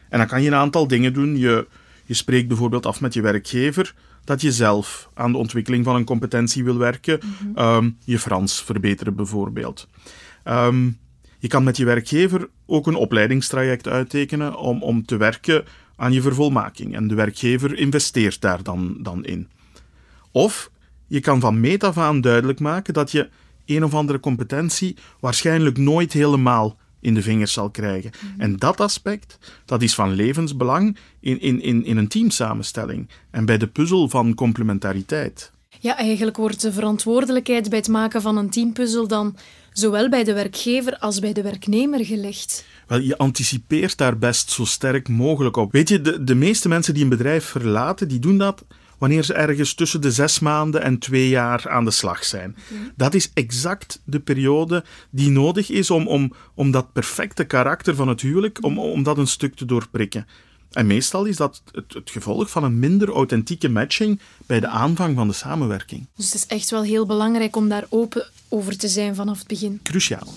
En 0.10 0.18
dan 0.18 0.28
kan 0.28 0.42
je 0.42 0.48
een 0.48 0.56
aantal 0.56 0.88
dingen 0.88 1.14
doen. 1.14 1.38
Je, 1.38 1.68
je 2.06 2.14
spreekt 2.14 2.48
bijvoorbeeld 2.48 2.86
af 2.86 3.02
met 3.02 3.14
je 3.14 3.22
werkgever 3.22 3.94
dat 4.24 4.42
je 4.42 4.52
zelf 4.52 5.10
aan 5.14 5.32
de 5.32 5.38
ontwikkeling 5.38 5.86
van 5.86 5.96
een 5.96 6.04
competentie 6.04 6.64
wil 6.64 6.78
werken. 6.78 7.20
Ehm, 7.56 7.90
je 8.04 8.20
Frans 8.20 8.64
verbeteren 8.64 9.16
bijvoorbeeld. 9.16 9.88
Ehm, 10.44 10.90
je 11.40 11.48
kan 11.48 11.64
met 11.64 11.78
je 11.78 11.86
werkgever 11.86 12.50
ook 12.66 12.88
een 12.88 12.96
opleidingstraject 12.96 13.88
uittekenen 13.88 14.58
om, 14.58 14.84
om 14.84 15.06
te 15.06 15.18
werken 15.18 15.66
aan 15.96 16.14
je 16.14 16.22
vervolmaking. 16.22 16.96
En 16.96 17.08
de 17.08 17.16
werkgever 17.16 17.78
investeert 17.78 18.42
daar 18.42 18.64
dan, 18.64 18.98
dan 19.00 19.26
in. 19.26 19.50
Of 20.32 20.72
je 21.08 21.20
kan 21.20 21.40
van 21.40 21.60
meet 21.60 21.84
af 21.84 21.98
aan 21.98 22.22
duidelijk 22.22 22.60
maken 22.60 22.94
dat 22.94 23.12
je 23.12 23.30
een 23.66 23.84
of 23.84 23.94
andere 23.94 24.20
competentie 24.20 24.96
waarschijnlijk 25.20 25.78
nooit 25.78 26.14
helemaal 26.14 26.78
in 27.06 27.14
de 27.14 27.22
vingers 27.22 27.54
zal 27.54 27.70
krijgen. 27.70 28.12
Mhm. 28.12 28.42
En 28.42 28.56
dat 28.58 28.82
aspect, 28.82 29.38
dat 29.66 29.82
is 29.82 29.96
van 29.96 30.14
levensbelang 30.14 30.98
in, 31.20 31.42
in, 31.42 31.62
in, 31.62 31.86
in 31.86 31.98
een 31.98 32.08
teamsamenstelling 32.08 33.10
en 33.32 33.46
bij 33.46 33.58
de 33.58 33.68
puzzel 33.68 34.10
van 34.10 34.34
complementariteit. 34.34 35.52
Ja, 35.80 35.98
eigenlijk 35.98 36.38
wordt 36.38 36.62
de 36.62 36.72
verantwoordelijkheid 36.72 37.70
bij 37.70 37.78
het 37.78 37.88
maken 37.88 38.22
van 38.22 38.38
een 38.38 38.50
teampuzzel 38.50 39.08
dan 39.08 39.36
zowel 39.72 40.10
bij 40.10 40.24
de 40.24 40.34
werkgever 40.34 40.98
als 40.98 41.20
bij 41.20 41.34
de 41.34 41.42
werknemer 41.42 42.06
gelegd. 42.06 42.66
Wel, 42.88 43.00
je 43.00 43.18
anticipeert 43.18 43.98
daar 43.98 44.18
best 44.18 44.52
zo 44.52 44.66
sterk 44.66 45.10
mogelijk 45.10 45.58
op. 45.58 45.72
Weet 45.72 45.90
je, 45.90 46.02
de, 46.02 46.24
de 46.24 46.36
meeste 46.36 46.68
mensen 46.68 46.94
die 46.94 47.04
een 47.04 47.10
bedrijf 47.10 47.46
verlaten, 47.46 48.08
die 48.08 48.20
doen 48.20 48.38
dat 48.38 48.66
wanneer 48.98 49.24
ze 49.24 49.34
ergens 49.34 49.74
tussen 49.74 50.02
de 50.02 50.12
zes 50.12 50.40
maanden 50.40 50.82
en 50.82 51.00
twee 51.00 51.30
jaar 51.30 51.70
aan 51.70 51.86
de 51.86 51.92
slag 51.92 52.26
zijn. 52.26 52.56
Dat 52.96 53.14
is 53.14 53.32
exact 53.34 54.02
de 54.04 54.20
periode 54.20 54.84
die 55.10 55.30
nodig 55.30 55.70
is 55.70 55.92
om, 55.92 56.08
om, 56.08 56.34
om 56.54 56.72
dat 56.72 56.94
perfecte 56.94 57.44
karakter 57.44 57.96
van 57.96 58.08
het 58.08 58.22
huwelijk, 58.22 58.64
om, 58.64 58.80
om 58.80 59.04
dat 59.04 59.18
een 59.18 59.28
stuk 59.28 59.56
te 59.56 59.66
doorprikken. 59.66 60.28
En 60.72 60.88
meestal 60.88 61.26
is 61.26 61.36
dat 61.36 61.62
het, 61.72 61.94
het, 61.94 62.10
gevolg 62.10 62.50
van 62.50 62.64
een 62.64 62.80
minder 62.80 63.10
authentieke 63.10 63.70
matching 63.70 64.20
bij 64.46 64.60
de 64.60 64.68
aanvang 64.68 65.16
van 65.16 65.28
de 65.28 65.34
samenwerking. 65.34 66.08
Dus 66.16 66.26
het 66.26 66.36
is 66.36 66.46
echt 66.46 66.70
wel 66.70 66.84
heel 66.84 67.06
belangrijk 67.06 67.56
om 67.56 67.70
daar 67.70 67.86
open 67.90 68.30
over 68.50 68.78
te 68.78 68.88
zijn 68.88 69.16
vanaf 69.16 69.38
het 69.38 69.48
begin. 69.48 69.80
Cruciaal. 69.84 70.28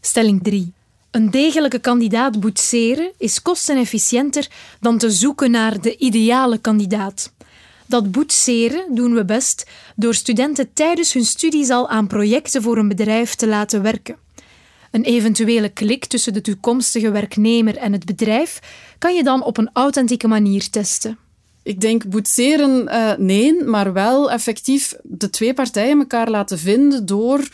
Stelling 0.00 0.42
3. 0.42 0.72
Een 1.10 1.30
degelijke 1.30 1.78
kandidaat 1.78 2.40
boetseren 2.40 3.10
is 3.18 3.42
kostenefficiënter 3.42 4.48
dan 4.80 4.98
te 4.98 5.10
zoeken 5.10 5.50
naar 5.50 5.80
de 5.80 5.96
ideale 5.96 6.58
kandidaat. 6.58 7.32
Dat 7.86 8.10
boetseren 8.12 8.94
doen 8.94 9.14
we 9.14 9.24
best 9.24 9.66
door 9.96 10.14
studenten 10.14 10.72
tijdens 10.72 11.12
hun 11.12 11.24
studies 11.24 11.70
al 11.70 11.88
aan 11.88 12.06
projecten 12.06 12.62
voor 12.62 12.78
een 12.78 12.88
bedrijf 12.88 13.34
te 13.34 13.46
laten 13.46 13.82
werken. 13.82 14.16
Een 14.90 15.02
eventuele 15.02 15.68
klik 15.68 16.04
tussen 16.04 16.32
de 16.32 16.40
toekomstige 16.40 17.10
werknemer 17.10 17.76
en 17.76 17.92
het 17.92 18.04
bedrijf 18.04 18.58
kan 18.98 19.14
je 19.14 19.22
dan 19.22 19.44
op 19.44 19.56
een 19.56 19.70
authentieke 19.72 20.28
manier 20.28 20.70
testen. 20.70 21.18
Ik 21.62 21.80
denk 21.80 22.08
boetseren, 22.08 22.88
uh, 22.88 23.12
nee, 23.16 23.64
maar 23.64 23.92
wel 23.92 24.30
effectief 24.30 24.94
de 25.02 25.30
twee 25.30 25.54
partijen 25.54 25.98
elkaar 25.98 26.30
laten 26.30 26.58
vinden 26.58 27.06
door 27.06 27.48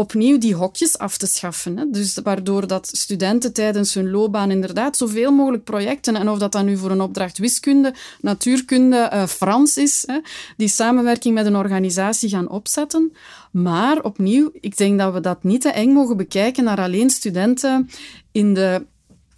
opnieuw 0.00 0.38
die 0.38 0.54
hokjes 0.54 0.98
af 0.98 1.16
te 1.16 1.26
schaffen. 1.26 1.76
Hè. 1.76 1.90
Dus 1.90 2.18
waardoor 2.22 2.66
dat 2.66 2.88
studenten 2.92 3.52
tijdens 3.52 3.94
hun 3.94 4.10
loopbaan 4.10 4.50
inderdaad 4.50 4.96
zoveel 4.96 5.32
mogelijk 5.32 5.64
projecten, 5.64 6.16
en 6.16 6.28
of 6.28 6.38
dat 6.38 6.52
dan 6.52 6.64
nu 6.64 6.76
voor 6.76 6.90
een 6.90 7.00
opdracht 7.00 7.38
wiskunde, 7.38 7.94
natuurkunde, 8.20 9.10
uh, 9.12 9.26
Frans 9.26 9.76
is, 9.76 10.04
hè, 10.06 10.18
die 10.56 10.68
samenwerking 10.68 11.34
met 11.34 11.46
een 11.46 11.56
organisatie 11.56 12.28
gaan 12.28 12.48
opzetten. 12.48 13.12
Maar 13.52 14.02
opnieuw, 14.02 14.50
ik 14.60 14.76
denk 14.76 14.98
dat 14.98 15.12
we 15.12 15.20
dat 15.20 15.42
niet 15.42 15.60
te 15.60 15.68
eng 15.68 15.92
mogen 15.92 16.16
bekijken 16.16 16.64
naar 16.64 16.80
alleen 16.80 17.10
studenten 17.10 17.88
in 18.32 18.54
de 18.54 18.86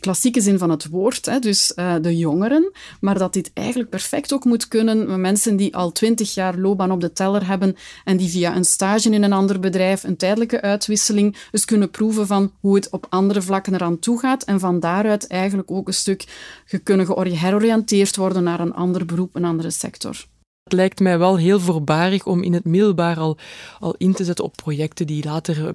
klassieke 0.03 0.41
zin 0.41 0.59
van 0.59 0.71
het 0.71 0.89
woord, 0.89 1.27
hè, 1.27 1.39
dus 1.39 1.73
uh, 1.77 1.95
de 2.01 2.17
jongeren, 2.17 2.73
maar 3.01 3.19
dat 3.19 3.33
dit 3.33 3.51
eigenlijk 3.55 3.91
perfect 3.91 4.33
ook 4.33 4.45
moet 4.45 4.69
kunnen 4.69 5.07
met 5.07 5.19
mensen 5.19 5.57
die 5.57 5.77
al 5.77 5.93
twintig 5.93 6.35
jaar 6.35 6.59
loopbaan 6.59 6.91
op 6.91 7.01
de 7.01 7.13
teller 7.13 7.47
hebben 7.47 7.77
en 8.05 8.17
die 8.17 8.29
via 8.29 8.57
een 8.57 8.65
stage 8.65 9.11
in 9.11 9.23
een 9.23 9.33
ander 9.33 9.61
bedrijf, 9.61 10.03
een 10.03 10.17
tijdelijke 10.17 10.61
uitwisseling, 10.61 11.37
dus 11.51 11.65
kunnen 11.65 11.91
proeven 11.91 12.27
van 12.27 12.53
hoe 12.61 12.75
het 12.75 12.91
op 12.91 13.07
andere 13.09 13.43
vlakken 13.43 13.75
eraan 13.75 13.99
toe 13.99 14.19
gaat 14.19 14.43
en 14.45 14.61
van 14.61 14.81
daaruit 14.81 15.27
eigenlijk 15.27 15.71
ook 15.71 15.87
een 15.87 15.95
stuk 15.95 16.25
kunnen 16.83 17.35
heroriënteerd 17.35 18.17
worden 18.17 18.43
naar 18.43 18.61
een 18.61 18.75
ander 18.75 19.07
beroep, 19.07 19.35
een 19.35 19.45
andere 19.45 19.71
sector. 19.71 20.27
Het 20.65 20.73
lijkt 20.73 21.01
mij 21.01 21.19
wel 21.19 21.37
heel 21.37 21.61
voorbarig 21.61 22.27
om 22.27 22.43
in 22.43 22.53
het 22.53 22.65
middelbaar 22.65 23.19
al, 23.19 23.39
al 23.81 23.95
in 23.99 24.13
te 24.13 24.25
zetten 24.25 24.45
op 24.45 24.57
projecten 24.57 25.07
die 25.07 25.25
later 25.25 25.75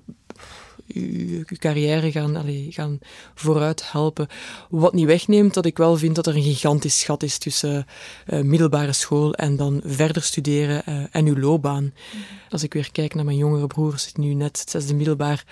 je, 0.87 1.43
carrière 1.57 2.11
gaan, 2.11 2.35
allee, 2.35 2.67
gaan 2.69 2.99
vooruit 3.35 3.91
helpen. 3.91 4.27
Wat 4.69 4.93
niet 4.93 5.05
wegneemt 5.05 5.53
dat 5.53 5.65
ik 5.65 5.77
wel 5.77 5.97
vind 5.97 6.15
dat 6.15 6.27
er 6.27 6.35
een 6.35 6.43
gigantisch 6.43 7.03
gat 7.03 7.23
is 7.23 7.37
tussen 7.37 7.85
uh, 8.27 8.41
middelbare 8.41 8.93
school 8.93 9.33
en 9.33 9.55
dan 9.55 9.81
verder 9.85 10.21
studeren 10.21 10.83
uh, 10.89 11.03
en 11.11 11.25
uw 11.25 11.37
loopbaan. 11.37 11.83
Mhm. 11.83 12.21
Als 12.49 12.63
ik 12.63 12.73
weer 12.73 12.91
kijk 12.91 13.15
naar 13.15 13.25
mijn 13.25 13.37
jongere 13.37 13.67
broers 13.67 14.13
die 14.13 14.25
nu 14.25 14.33
net 14.33 14.59
het 14.59 14.69
zesde 14.69 14.93
middelbaar 14.93 15.45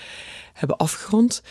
hebben 0.54 0.78
afgerond, 0.78 1.42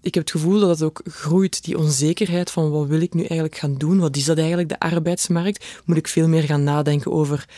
ik 0.00 0.14
heb 0.14 0.22
het 0.22 0.32
gevoel 0.32 0.60
dat 0.60 0.68
het 0.68 0.82
ook 0.82 1.00
groeit, 1.04 1.64
die 1.64 1.78
onzekerheid 1.78 2.50
van 2.50 2.70
wat 2.70 2.86
wil 2.86 3.00
ik 3.00 3.14
nu 3.14 3.20
eigenlijk 3.20 3.56
gaan 3.56 3.74
doen, 3.74 3.98
wat 3.98 4.16
is 4.16 4.24
dat 4.24 4.38
eigenlijk, 4.38 4.68
de 4.68 4.78
arbeidsmarkt? 4.78 5.64
Moet 5.84 5.96
ik 5.96 6.08
veel 6.08 6.28
meer 6.28 6.42
gaan 6.42 6.64
nadenken 6.64 7.12
over 7.12 7.48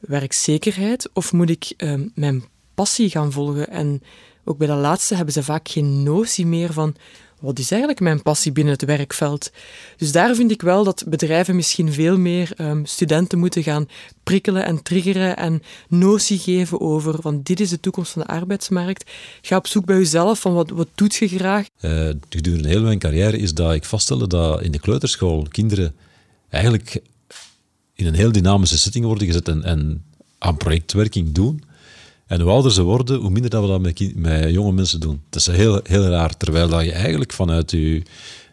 werkzekerheid 0.00 1.10
of 1.12 1.32
moet 1.32 1.50
ik 1.50 1.74
uh, 1.76 1.94
mijn 2.14 2.44
passie 2.74 3.10
gaan 3.10 3.32
volgen 3.32 3.68
en 3.68 4.02
ook 4.50 4.58
bij 4.58 4.66
dat 4.66 4.78
laatste 4.78 5.14
hebben 5.14 5.34
ze 5.34 5.42
vaak 5.42 5.68
geen 5.68 6.02
notie 6.02 6.46
meer 6.46 6.72
van 6.72 6.96
wat 7.40 7.58
is 7.58 7.70
eigenlijk 7.70 8.00
mijn 8.00 8.22
passie 8.22 8.52
binnen 8.52 8.72
het 8.72 8.84
werkveld. 8.84 9.50
Dus 9.96 10.12
daar 10.12 10.34
vind 10.34 10.50
ik 10.50 10.62
wel 10.62 10.84
dat 10.84 11.04
bedrijven 11.06 11.56
misschien 11.56 11.92
veel 11.92 12.18
meer 12.18 12.52
um, 12.58 12.86
studenten 12.86 13.38
moeten 13.38 13.62
gaan 13.62 13.88
prikkelen 14.22 14.64
en 14.64 14.82
triggeren 14.82 15.36
en 15.36 15.62
notie 15.88 16.38
geven 16.38 16.80
over 16.80 17.22
van 17.22 17.40
dit 17.42 17.60
is 17.60 17.68
de 17.68 17.80
toekomst 17.80 18.12
van 18.12 18.22
de 18.22 18.28
arbeidsmarkt. 18.28 19.10
Ga 19.42 19.56
op 19.56 19.66
zoek 19.66 19.84
bij 19.84 19.96
jezelf 19.96 20.40
van 20.40 20.54
wat, 20.54 20.70
wat 20.70 20.88
doet 20.94 21.14
je 21.14 21.28
graag. 21.28 21.66
Uh, 21.80 22.08
gedurende 22.28 22.68
heel 22.68 22.82
mijn 22.82 22.98
carrière 22.98 23.38
is 23.38 23.54
dat 23.54 23.72
ik 23.72 23.84
vaststelde 23.84 24.26
dat 24.26 24.62
in 24.62 24.72
de 24.72 24.80
kleuterschool 24.80 25.46
kinderen 25.50 25.94
eigenlijk 26.48 27.02
in 27.94 28.06
een 28.06 28.14
heel 28.14 28.32
dynamische 28.32 28.78
setting 28.78 29.04
worden 29.04 29.26
gezet 29.26 29.48
en, 29.48 29.64
en 29.64 30.04
aan 30.38 30.56
projectwerking 30.56 31.32
doen. 31.32 31.62
En 32.30 32.40
hoe 32.40 32.50
ouder 32.50 32.72
ze 32.72 32.82
worden, 32.82 33.20
hoe 33.20 33.30
minder 33.30 33.50
dat 33.50 33.62
we 33.62 33.68
dat 33.68 33.80
met, 33.80 34.16
met 34.16 34.50
jonge 34.50 34.72
mensen 34.72 35.00
doen. 35.00 35.22
Dat 35.30 35.40
is 35.40 35.46
heel, 35.46 35.80
heel 35.82 36.02
raar. 36.02 36.36
Terwijl 36.36 36.68
dat 36.68 36.84
je 36.84 36.92
eigenlijk 36.92 37.32
vanuit 37.32 37.70
je, 37.70 38.02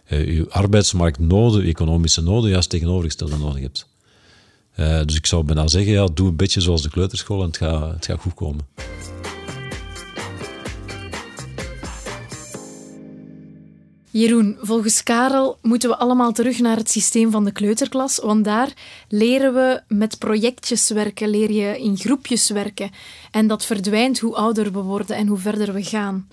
uh, 0.09 0.35
je 0.35 0.45
arbeidsmarktnoden, 0.49 1.63
economische 1.63 2.21
noden, 2.21 2.49
juist 2.49 2.69
tegenovergestelde 2.69 3.37
nodig 3.37 3.61
hebt. 3.61 3.87
Uh, 4.79 5.01
dus 5.05 5.15
ik 5.15 5.25
zou 5.25 5.43
bijna 5.43 5.67
zeggen, 5.67 5.91
ja, 5.91 6.05
doe 6.13 6.27
een 6.27 6.35
beetje 6.35 6.61
zoals 6.61 6.81
de 6.81 6.89
kleuterschool 6.89 7.41
en 7.41 7.47
het 7.47 7.57
gaat, 7.57 7.93
het 7.93 8.05
gaat 8.05 8.19
goed 8.19 8.33
komen. 8.33 8.67
Jeroen, 14.09 14.57
volgens 14.61 15.03
Karel 15.03 15.57
moeten 15.61 15.89
we 15.89 15.97
allemaal 15.97 16.31
terug 16.31 16.59
naar 16.59 16.77
het 16.77 16.89
systeem 16.89 17.31
van 17.31 17.45
de 17.45 17.51
kleuterklas, 17.51 18.19
want 18.19 18.45
daar 18.45 18.73
leren 19.09 19.53
we 19.53 19.81
met 19.87 20.19
projectjes 20.19 20.89
werken, 20.89 21.29
leer 21.29 21.51
je 21.51 21.79
in 21.79 21.97
groepjes 21.97 22.49
werken. 22.49 22.89
En 23.31 23.47
dat 23.47 23.65
verdwijnt 23.65 24.19
hoe 24.19 24.35
ouder 24.35 24.71
we 24.71 24.79
worden 24.79 25.15
en 25.15 25.27
hoe 25.27 25.37
verder 25.37 25.73
we 25.73 25.83
gaan. 25.83 26.27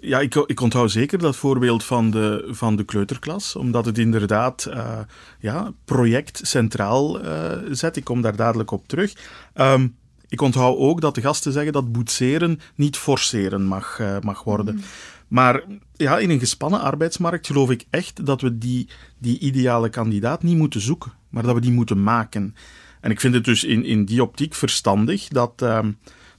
Ja, 0.00 0.20
ik, 0.20 0.34
ik 0.34 0.60
onthoud 0.60 0.90
zeker 0.90 1.18
dat 1.18 1.36
voorbeeld 1.36 1.84
van 1.84 2.10
de, 2.10 2.48
van 2.48 2.76
de 2.76 2.84
kleuterklas, 2.84 3.56
omdat 3.56 3.84
het 3.84 3.98
inderdaad 3.98 4.66
uh, 4.68 4.98
ja, 5.40 5.72
project 5.84 6.40
centraal 6.42 7.24
uh, 7.24 7.50
zet. 7.70 7.96
Ik 7.96 8.04
kom 8.04 8.20
daar 8.20 8.36
dadelijk 8.36 8.70
op 8.70 8.88
terug. 8.88 9.12
Um, 9.54 9.96
Ik 10.28 10.40
onthoud 10.40 10.78
ook 10.78 11.00
dat 11.00 11.14
de 11.14 11.20
gasten 11.20 11.52
zeggen 11.52 11.72
dat 11.72 11.92
boetseren 11.92 12.60
niet 12.74 12.96
forceren 12.96 13.64
mag, 13.64 13.98
uh, 14.00 14.16
mag 14.20 14.44
worden. 14.44 14.74
Mm. 14.74 14.82
Maar 15.28 15.62
ja, 15.92 16.18
in 16.18 16.30
een 16.30 16.38
gespannen 16.38 16.80
arbeidsmarkt 16.80 17.46
geloof 17.46 17.70
ik 17.70 17.84
echt 17.90 18.26
dat 18.26 18.40
we 18.40 18.58
die, 18.58 18.88
die 19.18 19.38
ideale 19.38 19.88
kandidaat 19.88 20.42
niet 20.42 20.56
moeten 20.56 20.80
zoeken, 20.80 21.12
maar 21.28 21.42
dat 21.42 21.54
we 21.54 21.60
die 21.60 21.72
moeten 21.72 22.02
maken. 22.02 22.54
En 23.00 23.10
ik 23.10 23.20
vind 23.20 23.34
het 23.34 23.44
dus 23.44 23.64
in, 23.64 23.84
in 23.84 24.04
die 24.04 24.22
optiek 24.22 24.54
verstandig 24.54 25.28
dat, 25.28 25.62
uh, 25.62 25.78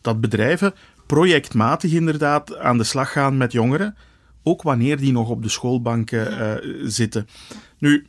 dat 0.02 0.22
bedrijven 0.22 0.74
projectmatig 1.06 1.92
inderdaad 1.92 2.58
aan 2.58 2.78
de 2.78 2.84
slag 2.84 3.12
gaan 3.12 3.38
met 3.38 3.52
jongeren, 3.52 3.96
ook 4.44 4.62
wanneer 4.62 4.98
die 4.98 5.12
nog 5.12 5.30
op 5.30 5.44
de 5.44 5.50
schoolbanken 5.50 6.32
uh, 6.32 6.82
zitten. 6.84 7.28
Nu, 7.78 8.08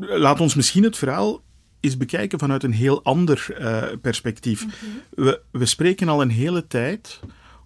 laat 0.00 0.40
ons 0.40 0.54
misschien 0.54 0.82
het 0.82 0.96
verhaal 0.96 1.42
eens 1.80 1.96
bekijken 1.96 2.38
vanuit 2.38 2.62
een 2.62 2.72
heel 2.72 3.04
ander 3.04 3.56
uh, 3.60 3.82
perspectief. 4.00 4.66
we, 5.10 5.40
we 5.50 5.66
spreken 5.66 6.08
al 6.08 6.22
een 6.22 6.30
hele 6.30 6.66
tijd 6.66 7.20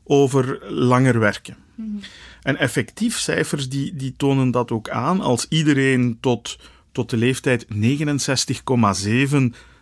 over 0.04 0.72
langer 0.72 1.18
werken. 1.18 1.56
Mm 1.74 2.00
En 2.42 2.56
effectief 2.56 3.18
cijfers 3.18 3.68
die, 3.68 3.96
die 3.96 4.14
tonen 4.16 4.50
dat 4.50 4.70
ook 4.70 4.88
aan. 4.88 5.20
Als 5.20 5.46
iedereen 5.48 6.18
tot, 6.20 6.58
tot 6.92 7.10
de 7.10 7.16
leeftijd 7.16 7.66
69,7 7.74 9.36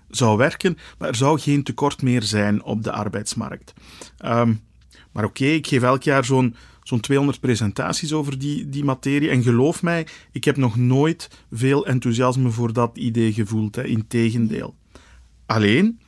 zou 0.09 0.37
werken, 0.37 0.79
maar 0.99 1.09
er 1.09 1.15
zou 1.15 1.39
geen 1.39 1.63
tekort 1.63 2.03
meer 2.03 2.23
zijn 2.23 2.63
op 2.63 2.83
de 2.83 2.93
arbeidsmarkt. 2.93 3.73
Um, 4.25 4.61
maar 5.13 5.25
oké, 5.25 5.45
ik 5.45 5.67
geef 5.67 5.83
elk 5.83 6.03
jaar 6.03 6.25
zo'n 6.25 6.55
zo'n 6.89 7.01
200 7.01 7.41
presentaties 7.41 8.13
over 8.13 8.39
die, 8.39 8.69
die 8.69 8.85
materie. 8.85 9.31
En 9.31 9.43
geloof 9.43 9.83
mij, 9.83 10.07
ik 10.33 10.45
heb 10.45 10.57
nog 10.57 10.77
nooit 10.77 11.31
veel 11.53 11.87
enthousiasme 11.87 12.51
voor 12.51 12.73
dat 12.73 12.97
idee 12.99 13.33
gevoeld. 13.33 13.75
Hè. 13.77 13.85
Integendeel. 13.85 14.75
Alleen, 15.47 16.01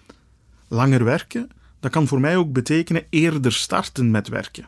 langer 0.69 1.05
werken, 1.05 1.50
dat 1.81 1.90
kan 1.90 2.07
voor 2.07 2.21
mij 2.21 2.37
ook 2.37 2.52
betekenen 2.52 3.07
eerder 3.11 3.52
starten 3.52 4.11
met 4.11 4.28
werken. 4.28 4.67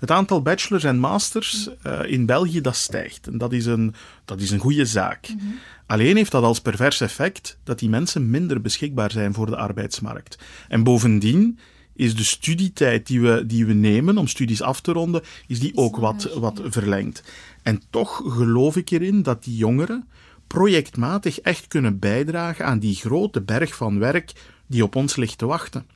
Het 0.00 0.10
aantal 0.10 0.42
bachelors 0.42 0.84
en 0.84 0.98
masters 0.98 1.68
uh, 1.86 2.00
in 2.06 2.26
België 2.26 2.60
dat 2.60 2.76
stijgt. 2.76 3.26
En 3.26 3.38
dat 3.38 3.52
is 3.52 3.66
een, 3.66 3.94
dat 4.24 4.40
is 4.40 4.50
een 4.50 4.58
goede 4.58 4.84
zaak. 4.84 5.28
Mm 5.28 5.38
-hmm. 5.38 5.58
Alleen 5.86 6.16
heeft 6.16 6.30
dat 6.30 6.42
als 6.42 6.60
pervers 6.60 7.00
effect 7.00 7.58
dat 7.64 7.78
die 7.78 7.88
mensen 7.88 8.30
minder 8.30 8.60
beschikbaar 8.60 9.10
zijn 9.10 9.34
voor 9.34 9.46
de 9.46 9.56
arbeidsmarkt. 9.56 10.38
En 10.68 10.82
bovendien 10.82 11.58
is 11.94 12.16
de 12.16 12.24
studietijd 12.24 13.06
die 13.06 13.20
we, 13.20 13.46
die 13.46 13.66
we 13.66 13.72
nemen 13.72 14.18
om 14.18 14.26
studies 14.26 14.62
af 14.62 14.80
te 14.80 14.92
ronden, 14.92 15.22
is 15.46 15.60
die 15.60 15.76
ook 15.76 15.96
wat, 15.96 16.32
wat 16.34 16.60
verlengd. 16.64 17.22
En 17.62 17.82
toch 17.90 18.22
geloof 18.26 18.76
ik 18.76 18.90
erin 18.90 19.22
dat 19.22 19.44
die 19.44 19.56
jongeren 19.56 20.08
projectmatig 20.46 21.40
echt 21.40 21.68
kunnen 21.68 21.98
bijdragen 21.98 22.66
aan 22.66 22.78
die 22.78 22.94
grote 22.94 23.40
berg 23.40 23.74
van 23.74 23.98
werk 23.98 24.32
die 24.66 24.82
op 24.82 24.96
ons 24.96 25.16
ligt 25.16 25.38
te 25.38 25.46
wachten. 25.46 25.86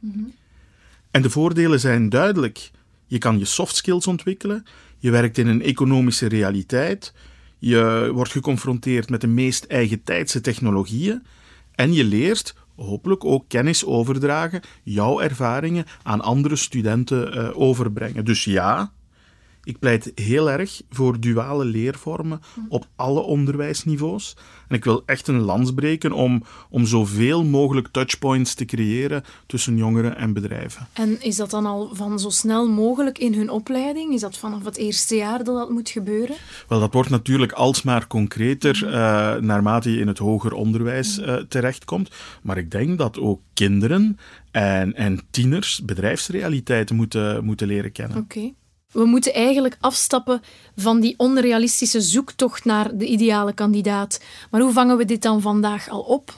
Mhm. 0.00 0.24
En 1.10 1.22
de 1.22 1.30
voordelen 1.30 1.80
zijn 1.80 2.08
duidelijk. 2.08 2.70
Je 3.06 3.18
kan 3.18 3.38
je 3.38 3.44
soft 3.44 3.76
skills 3.76 4.06
ontwikkelen, 4.06 4.64
je 4.98 5.10
werkt 5.10 5.38
in 5.38 5.46
een 5.46 5.62
economische 5.62 6.26
realiteit, 6.26 7.12
je 7.58 8.10
wordt 8.12 8.32
geconfronteerd 8.32 9.10
met 9.10 9.20
de 9.20 9.26
meest 9.26 9.64
eigen 9.64 10.02
tijdse 10.02 10.40
technologieën. 10.40 11.22
En 11.74 11.92
je 11.92 12.04
leert 12.04 12.54
hopelijk 12.76 13.24
ook 13.24 13.44
kennis 13.48 13.84
overdragen, 13.84 14.60
jouw 14.82 15.20
ervaringen 15.20 15.84
aan 16.02 16.20
andere 16.20 16.56
studenten 16.56 17.36
uh, 17.36 17.60
overbrengen. 17.60 18.24
Dus 18.24 18.44
ja, 18.44 18.92
ik 19.66 19.78
pleit 19.78 20.12
heel 20.14 20.50
erg 20.50 20.82
voor 20.90 21.20
duale 21.20 21.64
leervormen 21.64 22.40
op 22.68 22.86
alle 22.96 23.20
onderwijsniveaus. 23.20 24.36
En 24.68 24.76
ik 24.76 24.84
wil 24.84 25.02
echt 25.06 25.28
een 25.28 25.40
lans 25.40 25.74
breken 25.74 26.12
om, 26.12 26.42
om 26.70 26.86
zoveel 26.86 27.44
mogelijk 27.44 27.88
touchpoints 27.88 28.54
te 28.54 28.64
creëren 28.64 29.24
tussen 29.46 29.76
jongeren 29.76 30.16
en 30.16 30.32
bedrijven. 30.32 30.86
En 30.92 31.22
is 31.22 31.36
dat 31.36 31.50
dan 31.50 31.66
al 31.66 31.90
van 31.92 32.18
zo 32.18 32.30
snel 32.30 32.68
mogelijk 32.68 33.18
in 33.18 33.34
hun 33.34 33.50
opleiding? 33.50 34.14
Is 34.14 34.20
dat 34.20 34.38
vanaf 34.38 34.64
het 34.64 34.76
eerste 34.76 35.16
jaar 35.16 35.44
dat 35.44 35.56
dat 35.56 35.70
moet 35.70 35.88
gebeuren? 35.88 36.36
Wel, 36.68 36.80
dat 36.80 36.92
wordt 36.92 37.10
natuurlijk 37.10 37.52
alsmaar 37.52 38.06
concreter 38.06 38.82
uh, 38.84 38.90
naarmate 39.36 39.90
je 39.90 39.98
in 39.98 40.06
het 40.06 40.18
hoger 40.18 40.52
onderwijs 40.52 41.18
uh, 41.18 41.34
terechtkomt. 41.34 42.10
Maar 42.42 42.58
ik 42.58 42.70
denk 42.70 42.98
dat 42.98 43.18
ook 43.18 43.40
kinderen 43.54 44.18
en, 44.50 44.94
en 44.94 45.20
tieners 45.30 45.84
bedrijfsrealiteiten 45.84 46.96
moeten, 46.96 47.44
moeten 47.44 47.66
leren 47.66 47.92
kennen. 47.92 48.18
Oké. 48.18 48.52
We 48.96 49.04
moeten 49.04 49.34
eigenlijk 49.34 49.76
afstappen 49.80 50.42
van 50.76 51.00
die 51.00 51.14
onrealistische 51.16 52.00
zoektocht 52.00 52.64
naar 52.64 52.96
de 52.96 53.06
ideale 53.06 53.52
kandidaat. 53.52 54.20
Maar 54.50 54.60
hoe 54.60 54.72
vangen 54.72 54.96
we 54.96 55.04
dit 55.04 55.22
dan 55.22 55.40
vandaag 55.40 55.88
al 55.88 56.00
op? 56.00 56.34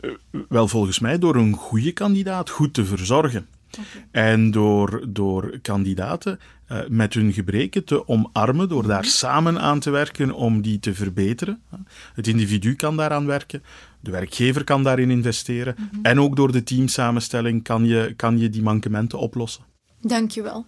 Uh, 0.00 0.10
wel, 0.48 0.68
volgens 0.68 0.98
mij 0.98 1.18
door 1.18 1.36
een 1.36 1.54
goede 1.54 1.92
kandidaat 1.92 2.50
goed 2.50 2.74
te 2.74 2.84
verzorgen. 2.84 3.46
Okay. 3.70 4.06
En 4.10 4.50
door, 4.50 5.04
door 5.08 5.58
kandidaten 5.62 6.40
uh, 6.68 6.78
met 6.88 7.14
hun 7.14 7.32
gebreken 7.32 7.84
te 7.84 8.08
omarmen, 8.08 8.68
door 8.68 8.86
daar 8.86 9.00
mhm. 9.00 9.08
samen 9.08 9.60
aan 9.60 9.80
te 9.80 9.90
werken 9.90 10.32
om 10.32 10.62
die 10.62 10.78
te 10.78 10.94
verbeteren. 10.94 11.62
Het 12.14 12.26
individu 12.26 12.74
kan 12.74 12.96
daaraan 12.96 13.26
werken, 13.26 13.62
de 14.00 14.10
werkgever 14.10 14.64
kan 14.64 14.82
daarin 14.82 15.10
investeren 15.10 15.74
mm 15.78 15.88
-hmm. 15.90 16.04
en 16.04 16.20
ook 16.20 16.36
door 16.36 16.52
de 16.52 16.62
teamsamenstelling 16.62 17.62
kan 17.62 17.84
je, 17.84 18.14
kan 18.16 18.38
je 18.38 18.50
die 18.50 18.62
mankementen 18.62 19.18
oplossen. 19.18 19.64
Dank 20.00 20.30
je 20.30 20.42
wel. 20.42 20.64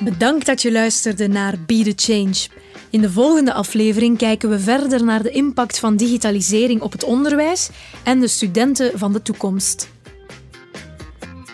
Bedankt 0.00 0.46
dat 0.46 0.62
je 0.62 0.72
luisterde 0.72 1.28
naar 1.28 1.54
Be 1.66 1.82
the 1.82 2.12
Change. 2.12 2.46
In 2.90 3.00
de 3.00 3.10
volgende 3.10 3.52
aflevering 3.52 4.18
kijken 4.18 4.50
we 4.50 4.58
verder 4.58 5.04
naar 5.04 5.22
de 5.22 5.30
impact 5.30 5.78
van 5.78 5.96
digitalisering 5.96 6.80
op 6.80 6.92
het 6.92 7.04
onderwijs 7.04 7.70
en 8.04 8.20
de 8.20 8.28
studenten 8.28 8.98
van 8.98 9.12
de 9.12 9.22
toekomst. 9.22 9.88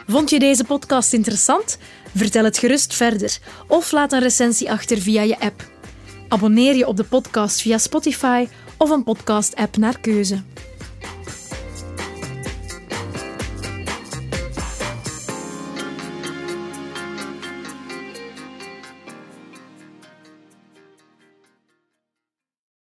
Vond 0.07 0.31
je 0.31 0.39
deze 0.39 0.65
podcast 0.65 1.13
interessant? 1.13 1.79
Vertel 2.15 2.45
het 2.45 2.59
gerust 2.59 2.95
verder 2.95 3.39
of 3.69 3.93
laat 3.93 4.13
een 4.13 4.21
recensie 4.21 4.71
achter 4.71 4.99
via 4.99 5.23
je 5.23 5.41
app. 5.41 5.71
Abonneer 6.29 6.77
je 6.77 6.87
op 6.87 6.97
de 6.97 7.05
podcast 7.05 7.61
via 7.61 7.79
Spotify 7.79 8.47
of 8.77 8.91
een 8.91 9.05
podcast-app 9.05 9.77
naar 9.77 10.01
keuze. 10.01 10.43